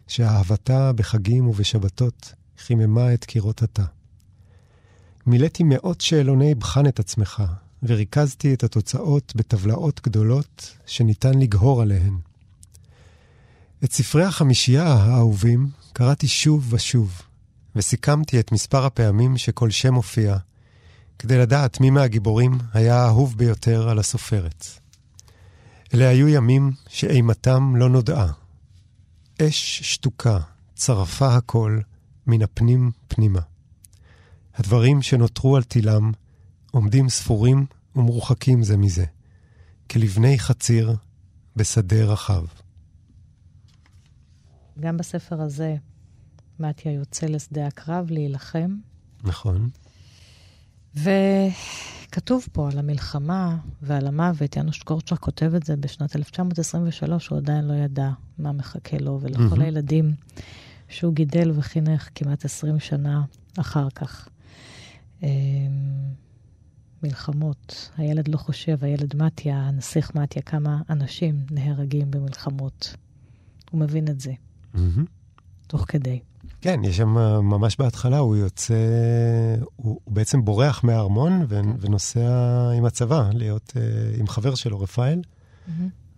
[0.08, 3.84] שאהבתה בחגים ובשבתות חיממה את קירות התא.
[5.28, 7.44] מילאתי מאות שאלוני בחן את עצמך,
[7.84, 12.33] וריכזתי את התוצאות בטבלאות גדולות שניתן לגהור עליהן.
[13.84, 17.22] את ספרי החמישייה האהובים קראתי שוב ושוב,
[17.76, 20.38] וסיכמתי את מספר הפעמים שכל שם הופיע,
[21.20, 24.66] כדי לדעת מי מהגיבורים היה האהוב ביותר על הסופרת.
[25.94, 28.32] אלה היו ימים שאימתם לא נודעה.
[29.42, 30.40] אש שתוקה
[30.76, 31.80] צרפה הכל
[32.28, 33.42] מן הפנים פנימה.
[34.56, 36.12] הדברים שנותרו על תילם
[36.72, 37.66] עומדים ספורים
[37.96, 39.06] ומרוחקים זה מזה,
[39.90, 40.96] כלבני חציר
[41.56, 42.46] בשדה רחב.
[44.80, 45.76] גם בספר הזה
[46.60, 48.76] מתיה יוצא לשדה הקרב להילחם.
[49.24, 49.70] נכון.
[50.96, 57.66] וכתוב פה על המלחמה ועל המוות, יאנוש קורצ'אק כותב את זה בשנת 1923, הוא עדיין
[57.66, 59.64] לא ידע מה מחכה לו ולכל mm-hmm.
[59.64, 60.16] הילדים
[60.90, 63.24] שהוא גידל וחינך כמעט 20 שנה
[63.60, 64.30] אחר כך.
[65.24, 65.30] אמ,
[67.04, 72.96] מלחמות, הילד לא חושב, הילד מתיה, הנסיך מתיה, כמה אנשים נהרגים במלחמות.
[73.72, 74.34] הוא מבין את זה,
[74.76, 75.02] mm-hmm.
[75.68, 76.20] תוך כדי.
[76.62, 77.10] כן, יש שם
[77.44, 78.74] ממש בהתחלה, הוא יוצא,
[79.76, 81.46] הוא, הוא בעצם בורח מהארמון
[81.80, 85.72] ונוסע עם הצבא, להיות uh, עם חבר שלו, רפאל, mm-hmm.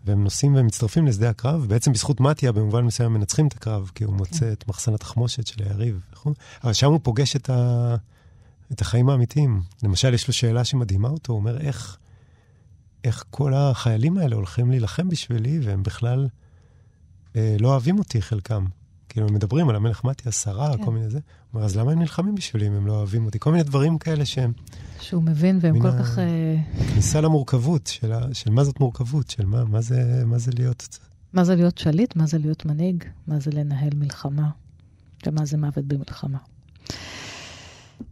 [0.05, 1.65] והם נוסעים ומצטרפים לשדה הקרב.
[1.69, 4.17] בעצם בזכות מתיה, במובן מסוים, מנצחים את הקרב, כי הוא כן.
[4.17, 6.33] מוצא את מחסן התחמושת של היריב, נכון?
[6.63, 7.95] אבל שם הוא פוגש את, ה,
[8.71, 9.61] את החיים האמיתיים.
[9.83, 11.97] למשל, יש לו שאלה שמדהימה אותו, הוא אומר, איך,
[13.03, 16.44] איך כל החיילים האלה הולכים להילחם בשבילי, והם בכלל אה,
[17.59, 18.65] לא אוהבים אותי, חלקם.
[19.09, 20.85] כאילו, הם מדברים על המלך מתיה, שרה, כן.
[20.85, 21.19] כל מיני זה.
[21.53, 23.39] אומר, אז למה הם נלחמים בשבילי אם הם לא אוהבים אותי?
[23.39, 24.51] כל מיני דברים כאלה שהם...
[25.01, 25.99] שהוא מבין, והם כל ה...
[25.99, 26.19] כך...
[26.19, 26.55] אה,
[26.91, 28.33] כניסה למורכבות, של, ה...
[28.33, 30.99] של מה זאת מורכבות, של מה, מה, זה, מה זה להיות...
[31.33, 34.49] מה זה להיות שליט, מה זה להיות מנהיג, מה זה לנהל מלחמה,
[35.27, 36.37] ומה זה מוות במלחמה.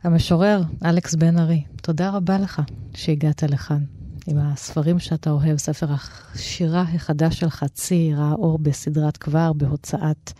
[0.03, 2.61] המשורר אלכס בן ארי, תודה רבה לך
[2.93, 3.83] שהגעת לכאן.
[4.27, 10.31] עם הספרים שאתה אוהב, ספר השירה החדש שלך, צי, ראה אור בסדרת כבר, בהוצאת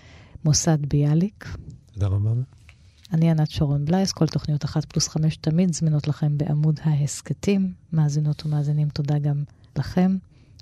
[0.46, 1.48] מוסד ביאליק.
[1.94, 2.32] תודה רבה.
[3.14, 7.74] אני ענת שרון בלייס, כל תוכניות אחת פלוס חמש תמיד זמינות לכם בעמוד ההסכתים.
[7.94, 9.44] מאזינות ומאזינים, תודה גם
[9.78, 10.18] לכם,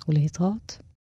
[0.08, 0.78] ולהתראות.